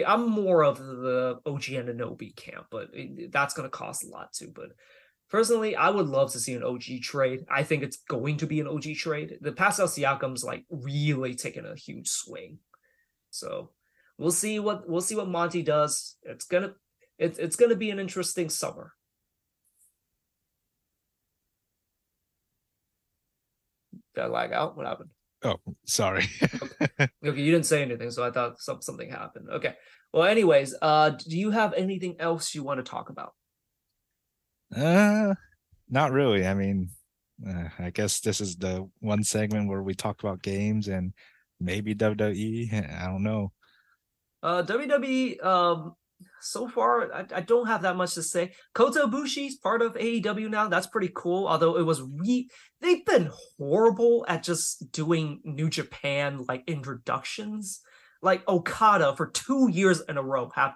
I'm 0.06 0.30
more 0.30 0.64
of 0.64 0.80
the 0.80 1.40
OG 1.46 1.70
and 1.74 1.90
Anunoby 1.90 2.36
camp, 2.36 2.68
but 2.72 2.90
that's 3.30 3.54
going 3.54 3.70
to 3.70 3.78
cost 3.78 4.04
a 4.04 4.08
lot 4.08 4.34
too. 4.34 4.52
But 4.54 4.70
personally, 5.30 5.76
I 5.76 5.90
would 5.90 6.08
love 6.08 6.32
to 6.32 6.40
see 6.40 6.54
an 6.54 6.64
OG 6.64 7.02
trade. 7.04 7.46
I 7.50 7.64
think 7.64 7.84
it's 7.84 7.98
going 8.10 8.38
to 8.38 8.48
be 8.48 8.60
an 8.60 8.68
OG 8.68 8.96
trade. 8.96 9.38
The 9.42 9.52
Pascal 9.52 9.88
Siakam's 9.88 10.44
like 10.44 10.66
really 10.72 11.36
taking 11.36 11.66
a 11.66 11.76
huge 11.76 12.08
swing, 12.10 12.58
so 13.30 13.70
we'll 14.18 14.32
see 14.32 14.60
what 14.60 14.90
we'll 14.90 15.02
see 15.02 15.16
what 15.16 15.30
Monty 15.30 15.62
does. 15.62 16.16
It's 16.24 16.46
gonna 16.46 16.74
it's 17.18 17.38
it's 17.38 17.56
gonna 17.56 17.76
be 17.76 17.90
an 17.90 18.00
interesting 18.00 18.50
summer. 18.50 18.94
Did 24.16 24.26
I 24.26 24.28
lag 24.28 24.52
out? 24.52 24.76
What 24.76 24.86
happened? 24.86 25.10
Oh, 25.44 25.58
sorry. 25.86 26.26
okay, 27.00 27.10
you 27.24 27.52
didn't 27.52 27.66
say 27.66 27.82
anything, 27.82 28.12
so 28.12 28.24
I 28.24 28.32
thought 28.32 28.60
some, 28.60 28.82
something 28.82 29.10
happened. 29.10 29.48
Okay. 29.50 29.74
Well, 30.14 30.26
anyways, 30.26 30.76
uh, 30.82 31.12
do 31.12 31.38
you 31.38 31.52
have 31.52 31.74
anything 31.74 32.18
else 32.20 32.54
you 32.54 32.64
want 32.64 32.84
to 32.84 32.90
talk 32.90 33.10
about? 33.10 33.34
Uh, 34.76 35.34
not 35.90 36.12
really. 36.12 36.46
I 36.46 36.54
mean, 36.54 36.90
uh, 37.48 37.70
I 37.80 37.90
guess 37.90 38.20
this 38.20 38.42
is 38.42 38.56
the 38.56 38.88
one 39.00 39.24
segment 39.24 39.68
where 39.68 39.82
we 39.82 39.96
talk 39.96 40.22
about 40.22 40.44
games 40.44 40.88
and 40.88 41.14
maybe 41.60 41.96
WWE. 41.96 42.74
I 43.02 43.08
don't 43.08 43.24
know. 43.24 43.52
Uh, 44.44 44.64
WWE. 44.64 45.44
Um, 45.44 45.96
so 46.42 46.68
far, 46.68 47.14
I, 47.14 47.26
I 47.36 47.42
don't 47.42 47.68
have 47.68 47.84
that 47.84 47.96
much 47.96 48.16
to 48.16 48.24
say. 48.24 48.54
Kota 48.74 49.02
Ibushi's 49.02 49.56
part 49.56 49.82
of 49.82 49.94
AEW 49.94 50.50
now. 50.50 50.68
That's 50.68 50.88
pretty 50.88 51.12
cool. 51.14 51.48
Although 51.48 51.78
it 51.78 51.86
was 51.86 52.02
re, 52.02 52.50
they've 52.82 53.06
been 53.06 53.32
horrible 53.58 54.26
at 54.28 54.44
just 54.44 54.92
doing 54.92 55.40
New 55.44 55.70
Japan 55.70 56.46
like 56.48 56.64
introductions. 56.68 57.82
Like 58.22 58.48
Okada 58.48 59.16
for 59.16 59.28
two 59.28 59.70
years 59.72 60.02
in 60.02 60.18
a 60.18 60.22
row 60.22 60.52
have 60.56 60.76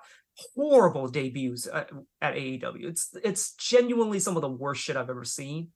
horrible 0.56 1.08
debuts 1.08 1.67
at, 1.67 1.91
at 2.21 2.36
AEW. 2.36 2.86
It's 2.86 3.10
it's 3.23 3.54
genuinely 3.54 4.19
some 4.19 4.36
of 4.36 4.41
the 4.41 4.49
worst 4.49 4.82
shit 4.82 4.97
I've 4.97 5.10
ever 5.10 5.23
seen. 5.23 5.69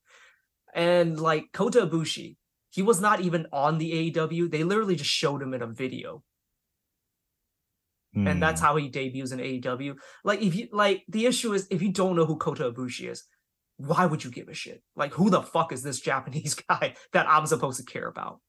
And 0.73 1.19
like 1.19 1.45
Kota 1.53 1.85
Ibushi, 1.85 2.37
he 2.69 2.81
was 2.81 3.01
not 3.01 3.21
even 3.21 3.47
on 3.51 3.77
the 3.77 4.11
AEW. 4.11 4.51
They 4.51 4.63
literally 4.63 4.95
just 4.95 5.09
showed 5.09 5.41
him 5.41 5.53
in 5.53 5.61
a 5.61 5.67
video 5.67 6.23
and 8.15 8.41
that's 8.41 8.59
hmm. 8.59 8.67
how 8.67 8.75
he 8.75 8.89
debuts 8.89 9.31
in 9.31 9.39
AEW. 9.39 9.95
Like 10.23 10.41
if 10.41 10.55
you 10.55 10.67
like 10.71 11.03
the 11.07 11.25
issue 11.25 11.53
is 11.53 11.67
if 11.69 11.81
you 11.81 11.91
don't 11.91 12.15
know 12.15 12.25
who 12.25 12.37
Kota 12.37 12.71
Ibushi 12.71 13.09
is, 13.09 13.23
why 13.77 14.05
would 14.05 14.23
you 14.23 14.31
give 14.31 14.49
a 14.49 14.53
shit? 14.53 14.81
Like 14.95 15.13
who 15.13 15.29
the 15.29 15.41
fuck 15.41 15.71
is 15.71 15.83
this 15.83 15.99
Japanese 15.99 16.55
guy 16.69 16.95
that 17.13 17.27
I'm 17.29 17.45
supposed 17.45 17.79
to 17.79 17.91
care 17.91 18.07
about? 18.07 18.41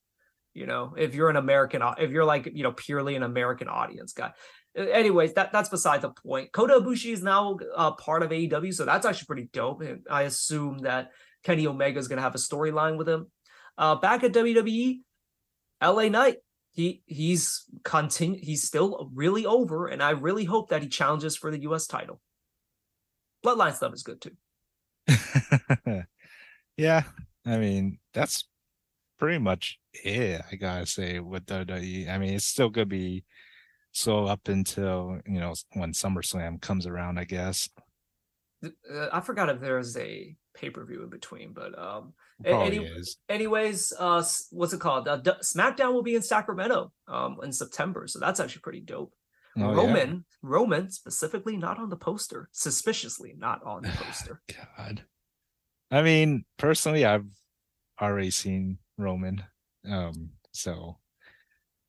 You 0.55 0.67
know, 0.67 0.95
if 0.97 1.15
you're 1.15 1.31
an 1.31 1.37
American, 1.37 1.83
if 1.99 2.11
you're 2.11 2.25
like 2.25 2.51
you 2.53 2.63
know 2.63 2.73
purely 2.73 3.17
an 3.17 3.23
American 3.23 3.69
audience 3.69 4.13
guy. 4.13 4.33
Anyways, 4.77 5.35
that 5.35 5.53
that's 5.53 5.69
beside 5.69 6.01
the 6.01 6.11
point. 6.11 6.53
Kota 6.53 6.75
Ibushi 6.75 7.13
is 7.13 7.23
now 7.23 7.59
uh, 7.77 7.91
part 7.93 8.23
of 8.23 8.31
AEW, 8.31 8.73
so 8.73 8.85
that's 8.85 9.05
actually 9.05 9.27
pretty 9.27 9.49
dope. 9.53 9.83
And 9.83 10.07
I 10.09 10.23
assume 10.23 10.79
that 10.79 11.11
Kenny 11.43 11.67
Omega 11.67 11.99
is 11.99 12.09
going 12.09 12.19
to 12.19 12.23
have 12.23 12.35
a 12.35 12.39
storyline 12.39 12.97
with 12.97 13.09
him. 13.09 13.31
Uh, 13.77 13.97
back 13.97 14.23
at 14.23 14.33
WWE, 14.33 15.01
LA 15.83 16.09
Knight 16.09 16.37
he 16.81 17.03
he's 17.07 17.65
continue 17.85 18.41
he's 18.43 18.63
still 18.63 19.11
really 19.15 19.45
over, 19.45 19.89
and 19.89 20.03
I 20.03 20.11
really 20.11 20.45
hope 20.45 20.71
that 20.71 20.83
he 20.83 20.89
challenges 20.89 21.37
for 21.37 21.51
the 21.51 21.61
U.S. 21.63 21.87
title. 21.87 22.21
Bloodline 23.45 23.75
stuff 23.75 23.93
is 23.93 24.03
good 24.03 24.21
too. 24.21 26.05
yeah, 26.77 27.03
I 27.45 27.59
mean 27.59 27.99
that's 28.15 28.49
pretty 29.19 29.39
much 29.39 29.79
it. 29.93 30.41
I 30.51 30.57
gotta 30.57 30.87
say 30.87 31.21
with 31.21 31.47
WWE. 31.47 32.09
I 32.09 32.19
mean, 32.19 32.35
it's 32.35 32.47
still 32.47 32.71
gonna 32.71 32.87
be 32.87 33.25
so 33.93 34.25
up 34.25 34.49
until 34.49 35.21
you 35.27 35.41
know 35.41 35.55
when 35.75 35.93
SummerSlam 35.93 36.61
comes 36.63 36.87
around. 36.87 37.19
I 37.19 37.25
guess. 37.25 37.69
Uh, 38.65 39.09
I 39.13 39.21
forgot 39.21 39.51
if 39.51 39.61
there's 39.61 39.97
a 39.97 40.35
pay 40.55 40.71
per 40.71 40.85
view 40.85 41.03
in 41.03 41.11
between, 41.11 41.53
but 41.53 41.79
um, 41.79 42.15
any, 42.45 42.79
is. 42.79 43.17
anyways, 43.29 43.93
uh, 43.99 44.25
what's 44.51 44.73
it 44.73 44.81
called? 44.81 45.09
Uh, 45.09 45.21
SmackDown 45.43 45.93
will 45.93 46.03
be 46.03 46.15
in 46.15 46.23
Sacramento 46.23 46.93
um 47.09 47.39
in 47.43 47.53
September, 47.53 48.07
so 48.07 48.19
that's 48.19 48.41
actually 48.41 48.63
pretty 48.63 48.81
dope. 48.81 49.13
Oh, 49.59 49.75
Roman, 49.75 50.11
yeah. 50.11 50.21
Roman 50.43 50.91
specifically 50.91 51.57
not 51.57 51.79
on 51.79 51.91
the 51.91 51.97
poster, 51.97 52.49
suspiciously 52.53 53.35
not 53.37 53.63
on 53.65 53.83
the 53.83 53.89
poster. 53.95 54.41
God, 54.77 55.03
I 55.91 56.03
mean, 56.03 56.45
personally, 56.57 57.05
I've 57.05 57.27
already 58.01 58.31
seen 58.31 58.79
Roman, 58.97 59.43
um, 59.89 60.31
so 60.53 61.00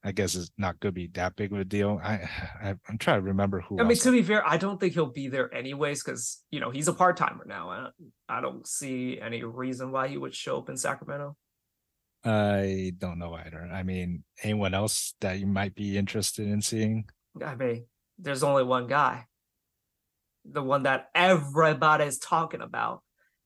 I 0.04 0.12
guess 0.12 0.36
it's 0.36 0.52
not 0.58 0.80
going 0.80 0.94
to 0.94 1.00
be 1.00 1.08
that 1.14 1.36
big 1.36 1.52
of 1.52 1.60
a 1.60 1.66
deal. 1.66 2.00
I, 2.04 2.28
I 2.64 2.70
am 2.90 2.98
trying 3.00 3.20
to 3.22 3.28
remember 3.28 3.62
who. 3.62 3.80
I 3.80 3.84
mean, 3.84 3.98
to 3.98 4.12
be 4.12 4.24
fair, 4.24 4.48
I 4.48 4.58
don't 4.58 4.80
think 4.80 4.94
he'll 4.94 5.06
be 5.12 5.28
there 5.28 5.54
anyways 5.54 6.04
because 6.04 6.44
you 6.52 6.60
know 6.60 6.72
he's 6.72 6.88
a 6.88 6.94
part 6.94 7.18
timer 7.18 7.46
now. 7.46 7.70
I 7.70 7.78
don't, 7.78 7.94
I 8.30 8.42
don't 8.42 8.68
see 8.68 9.20
any 9.22 9.44
reason 9.44 9.92
why 9.92 10.08
he 10.08 10.18
would 10.18 10.36
show 10.36 10.58
up 10.58 10.70
in 10.70 10.78
Sacramento. 10.78 11.36
I 12.24 12.94
don't 12.98 13.18
know 13.18 13.34
either. 13.34 13.68
I 13.72 13.84
mean, 13.84 14.24
anyone 14.44 14.74
else 14.74 15.16
that 15.22 15.40
you 15.40 15.48
might 15.48 15.74
be 15.74 15.98
interested 15.98 16.48
in 16.48 16.62
seeing? 16.62 17.06
I 17.44 17.56
mean, 17.56 17.86
there's 18.20 18.44
only 18.44 18.64
one 18.64 18.88
guy, 18.88 19.26
the 20.46 20.62
one 20.62 20.84
that 20.84 21.08
everybody's 21.16 22.20
talking 22.20 22.62
about, 22.62 23.02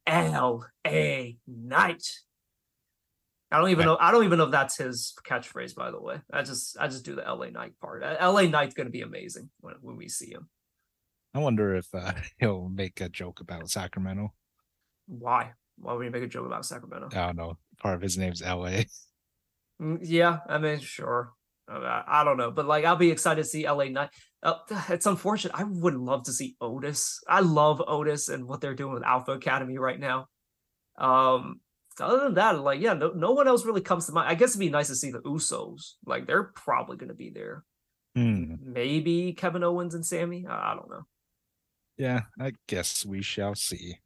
L.A. 0.05 1.37
Knight. 1.47 2.03
I 3.55 3.59
don't 3.59 3.69
even 3.69 3.85
know. 3.85 3.97
I 3.97 4.11
don't 4.11 4.25
even 4.25 4.37
know 4.37 4.45
if 4.45 4.51
that's 4.51 4.75
his 4.75 5.13
catchphrase. 5.25 5.75
By 5.75 5.89
the 5.89 6.01
way, 6.01 6.19
I 6.31 6.41
just 6.41 6.77
I 6.77 6.89
just 6.89 7.05
do 7.05 7.15
the 7.15 7.21
LA 7.21 7.51
Knight 7.51 7.71
part. 7.79 8.01
LA 8.01 8.41
Knight's 8.41 8.73
gonna 8.73 8.89
be 8.89 8.99
amazing 8.99 9.49
when 9.61 9.75
when 9.79 9.95
we 9.95 10.09
see 10.09 10.31
him. 10.31 10.49
I 11.33 11.39
wonder 11.39 11.73
if 11.73 11.87
uh, 11.93 12.11
he'll 12.37 12.67
make 12.67 12.99
a 12.99 13.07
joke 13.07 13.39
about 13.39 13.69
Sacramento. 13.69 14.33
Why? 15.07 15.53
Why 15.77 15.93
would 15.93 16.03
he 16.03 16.09
make 16.09 16.23
a 16.23 16.27
joke 16.27 16.45
about 16.45 16.65
Sacramento? 16.65 17.09
I 17.13 17.27
don't 17.27 17.37
know. 17.37 17.57
Part 17.79 17.95
of 17.95 18.01
his 18.01 18.17
name's 18.17 18.41
LA. 18.41 18.83
Mm, 19.81 19.99
yeah, 20.01 20.39
I 20.49 20.57
mean, 20.57 20.79
sure. 20.79 21.31
Uh, 21.71 22.03
I 22.05 22.25
don't 22.25 22.37
know, 22.37 22.51
but 22.51 22.65
like, 22.65 22.83
I'll 22.83 22.97
be 22.97 23.11
excited 23.11 23.41
to 23.41 23.47
see 23.47 23.69
LA 23.69 23.85
Knight. 23.85 24.09
Uh, 24.43 24.55
it's 24.89 25.05
unfortunate. 25.05 25.55
I 25.57 25.63
would 25.63 25.95
love 25.95 26.23
to 26.23 26.33
see 26.33 26.57
Otis. 26.59 27.21
I 27.25 27.39
love 27.39 27.81
Otis 27.87 28.27
and 28.27 28.47
what 28.47 28.59
they're 28.59 28.75
doing 28.75 28.93
with 28.93 29.03
Alpha 29.03 29.31
Academy 29.31 29.77
right 29.77 29.99
now. 29.99 30.27
Um, 30.97 31.61
other 32.03 32.23
than 32.25 32.33
that, 32.35 32.59
like, 32.59 32.81
yeah, 32.81 32.93
no, 32.93 33.11
no 33.11 33.31
one 33.31 33.47
else 33.47 33.65
really 33.65 33.81
comes 33.81 34.05
to 34.05 34.11
mind. 34.11 34.29
I 34.29 34.35
guess 34.35 34.51
it'd 34.51 34.59
be 34.59 34.69
nice 34.69 34.87
to 34.87 34.95
see 34.95 35.11
the 35.11 35.21
Usos. 35.21 35.93
Like, 36.05 36.27
they're 36.27 36.51
probably 36.55 36.97
going 36.97 37.09
to 37.09 37.15
be 37.15 37.29
there. 37.29 37.63
Hmm. 38.15 38.55
Maybe 38.61 39.33
Kevin 39.33 39.63
Owens 39.63 39.93
and 39.93 40.05
Sammy. 40.05 40.45
I, 40.47 40.71
I, 40.71 40.75
don't 40.75 40.89
know. 40.89 41.03
Yeah, 41.97 42.21
I 42.39 42.53
guess 42.67 43.05
we 43.05 43.21
shall 43.21 43.55
see. 43.55 43.99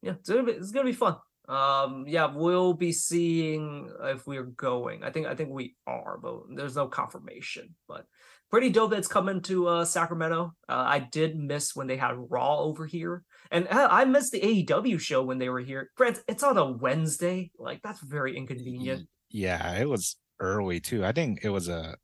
Yeah, 0.00 0.12
it's 0.12 0.28
gonna 0.28 0.44
be 0.44 0.52
it's 0.52 0.70
gonna 0.70 0.84
be 0.84 0.92
fun. 0.92 1.16
Um, 1.48 2.04
yeah, 2.06 2.32
we'll 2.32 2.74
be 2.74 2.92
seeing 2.92 3.90
if 4.02 4.26
we're 4.26 4.44
going. 4.44 5.02
I 5.02 5.10
think 5.10 5.26
I 5.26 5.34
think 5.34 5.50
we 5.50 5.76
are, 5.86 6.18
but 6.18 6.42
there's 6.54 6.76
no 6.76 6.86
confirmation. 6.86 7.74
But 7.88 8.06
pretty 8.50 8.70
dope 8.70 8.92
that's 8.92 9.08
coming 9.08 9.40
to 9.42 9.66
uh, 9.66 9.84
Sacramento. 9.84 10.52
Uh, 10.68 10.84
I 10.86 11.00
did 11.00 11.36
miss 11.36 11.74
when 11.74 11.88
they 11.88 11.96
had 11.96 12.14
Raw 12.16 12.58
over 12.60 12.86
here, 12.86 13.24
and 13.50 13.68
uh, 13.68 13.88
I 13.90 14.04
missed 14.04 14.32
the 14.32 14.40
AEW 14.40 15.00
show 15.00 15.22
when 15.22 15.38
they 15.38 15.48
were 15.48 15.60
here. 15.60 15.90
Grant, 15.96 16.22
it's 16.28 16.42
on 16.42 16.58
a 16.58 16.70
Wednesday. 16.70 17.50
Like 17.58 17.80
that's 17.82 18.00
very 18.00 18.36
inconvenient. 18.36 19.08
Yeah, 19.30 19.74
it 19.78 19.88
was 19.88 20.16
early 20.40 20.80
too. 20.80 21.04
I 21.04 21.12
think 21.12 21.40
it 21.42 21.50
was 21.50 21.68
a 21.68 21.78
uh, 21.78 21.94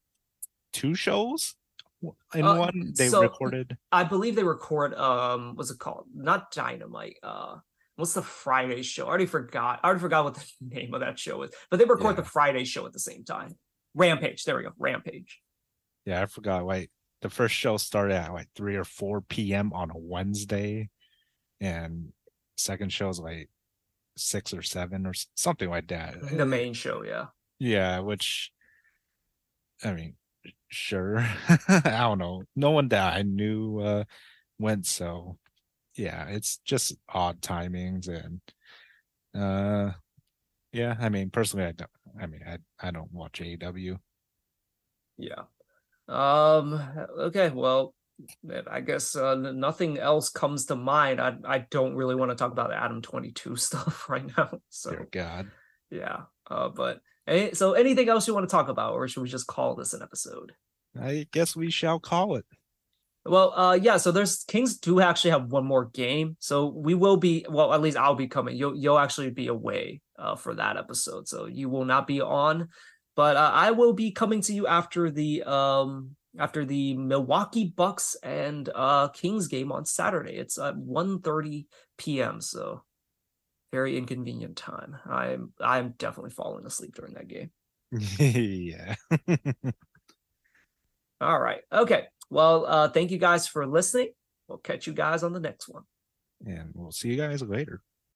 two 0.72 0.94
shows 0.94 1.54
in 2.34 2.44
uh, 2.44 2.56
one 2.56 2.92
they 2.96 3.08
so 3.08 3.22
recorded. 3.22 3.76
I 3.92 4.04
believe 4.04 4.36
they 4.36 4.44
record. 4.44 4.94
Um, 4.94 5.56
what's 5.56 5.70
it 5.70 5.78
called? 5.78 6.06
Not 6.14 6.50
Dynamite. 6.50 7.16
Uh, 7.22 7.56
what's 7.96 8.14
the 8.14 8.22
Friday 8.22 8.82
show? 8.82 9.06
I 9.06 9.08
already 9.08 9.26
forgot. 9.26 9.80
I 9.82 9.86
already 9.86 10.00
forgot 10.00 10.24
what 10.24 10.34
the 10.60 10.74
name 10.74 10.94
of 10.94 11.00
that 11.00 11.18
show 11.18 11.42
is. 11.42 11.50
But 11.70 11.78
they 11.78 11.84
record 11.84 12.16
yeah. 12.16 12.22
the 12.22 12.28
Friday 12.28 12.64
show 12.64 12.86
at 12.86 12.92
the 12.92 12.98
same 12.98 13.24
time. 13.24 13.56
Rampage. 13.94 14.44
There 14.44 14.56
we 14.56 14.64
go. 14.64 14.72
Rampage. 14.78 15.40
Yeah, 16.04 16.22
I 16.22 16.26
forgot. 16.26 16.66
Like 16.66 16.90
the 17.22 17.30
first 17.30 17.54
show 17.54 17.76
started 17.76 18.16
at 18.16 18.32
like 18.32 18.48
three 18.54 18.76
or 18.76 18.84
four 18.84 19.20
p.m. 19.22 19.72
on 19.72 19.90
a 19.90 19.96
Wednesday, 19.98 20.90
and 21.64 22.12
second 22.56 22.92
show 22.92 23.08
is 23.08 23.18
like 23.18 23.48
six 24.16 24.52
or 24.52 24.62
seven 24.62 25.06
or 25.06 25.12
something 25.34 25.68
like 25.70 25.88
that. 25.88 26.20
The 26.30 26.46
main 26.46 26.72
show, 26.74 27.02
yeah. 27.02 27.26
Yeah, 27.58 28.00
which 28.00 28.52
I 29.82 29.92
mean, 29.92 30.14
sure. 30.68 31.18
I 31.68 31.80
don't 32.00 32.18
know. 32.18 32.42
No 32.54 32.70
one 32.70 32.88
that 32.88 33.14
I 33.14 33.22
knew 33.22 33.80
uh, 33.80 34.04
went 34.58 34.86
so. 34.86 35.38
Yeah, 35.96 36.26
it's 36.26 36.58
just 36.64 36.96
odd 37.08 37.40
timings 37.40 38.08
and 38.08 38.40
uh 39.40 39.92
yeah, 40.72 40.96
I 40.98 41.08
mean 41.08 41.30
personally 41.30 41.66
I 41.66 41.72
don't 41.72 41.90
I 42.20 42.26
mean 42.26 42.42
I 42.46 42.58
I 42.80 42.90
don't 42.90 43.12
watch 43.12 43.40
AEW. 43.40 43.98
Yeah. 45.18 45.44
Um. 46.08 46.80
Okay. 47.18 47.50
Well, 47.50 47.94
I 48.70 48.80
guess 48.80 49.16
uh, 49.16 49.34
nothing 49.34 49.98
else 49.98 50.28
comes 50.28 50.66
to 50.66 50.76
mind. 50.76 51.20
I 51.20 51.34
I 51.44 51.58
don't 51.70 51.94
really 51.94 52.14
want 52.14 52.30
to 52.30 52.36
talk 52.36 52.52
about 52.52 52.72
Adam 52.72 53.02
Twenty 53.02 53.32
Two 53.32 53.56
stuff 53.66 54.08
right 54.08 54.24
now. 54.36 54.60
So 54.68 54.90
Dear 54.90 55.08
God. 55.10 55.50
Yeah. 55.90 56.22
Uh. 56.48 56.68
But 56.68 57.00
any, 57.26 57.54
so 57.54 57.72
anything 57.72 58.08
else 58.08 58.26
you 58.28 58.34
want 58.34 58.48
to 58.48 58.54
talk 58.54 58.68
about, 58.68 58.94
or 58.94 59.08
should 59.08 59.22
we 59.22 59.28
just 59.28 59.46
call 59.46 59.74
this 59.74 59.94
an 59.94 60.02
episode? 60.02 60.52
I 61.00 61.26
guess 61.32 61.56
we 61.56 61.70
shall 61.70 61.98
call 61.98 62.36
it. 62.36 62.44
Well, 63.26 63.52
uh, 63.58 63.78
yeah. 63.80 63.96
So 63.96 64.12
there's 64.12 64.44
Kings 64.44 64.78
do 64.78 65.00
actually 65.00 65.30
have 65.30 65.50
one 65.50 65.64
more 65.64 65.86
game, 65.86 66.36
so 66.40 66.66
we 66.66 66.94
will 66.94 67.16
be. 67.16 67.46
Well, 67.48 67.72
at 67.72 67.80
least 67.80 67.96
I'll 67.96 68.14
be 68.14 68.28
coming. 68.28 68.56
You'll 68.56 68.76
you'll 68.76 68.98
actually 68.98 69.30
be 69.30 69.48
away 69.48 70.02
uh, 70.18 70.36
for 70.36 70.54
that 70.54 70.76
episode, 70.76 71.26
so 71.26 71.46
you 71.46 71.68
will 71.68 71.86
not 71.86 72.06
be 72.06 72.20
on. 72.20 72.68
But 73.16 73.36
uh, 73.36 73.50
I 73.52 73.70
will 73.70 73.92
be 73.92 74.10
coming 74.10 74.42
to 74.42 74.52
you 74.52 74.66
after 74.66 75.10
the 75.10 75.42
um 75.44 76.16
after 76.38 76.64
the 76.64 76.94
Milwaukee 76.94 77.72
Bucks 77.76 78.16
and 78.22 78.68
uh 78.74 79.08
Kings 79.08 79.48
game 79.48 79.72
on 79.72 79.84
Saturday. 79.84 80.36
It's 80.36 80.58
at 80.58 80.76
1:30 80.76 81.66
p.m. 81.98 82.40
So 82.40 82.82
very 83.72 83.96
inconvenient 83.98 84.56
time. 84.56 84.96
I'm 85.04 85.52
I'm 85.60 85.94
definitely 85.98 86.30
falling 86.30 86.66
asleep 86.66 86.94
during 86.94 87.14
that 87.14 87.28
game. 87.28 87.50
yeah. 88.18 88.94
All 91.20 91.38
right. 91.40 91.60
Okay. 91.72 92.04
Well, 92.30 92.66
uh, 92.66 92.88
thank 92.88 93.10
you 93.10 93.18
guys 93.18 93.46
for 93.46 93.66
listening. 93.66 94.10
We'll 94.48 94.58
catch 94.58 94.86
you 94.86 94.92
guys 94.92 95.22
on 95.22 95.32
the 95.32 95.40
next 95.40 95.68
one. 95.68 95.84
and 96.44 96.70
we'll 96.74 96.92
see 96.92 97.08
you 97.08 97.16
guys 97.16 97.42
later. 97.42 97.82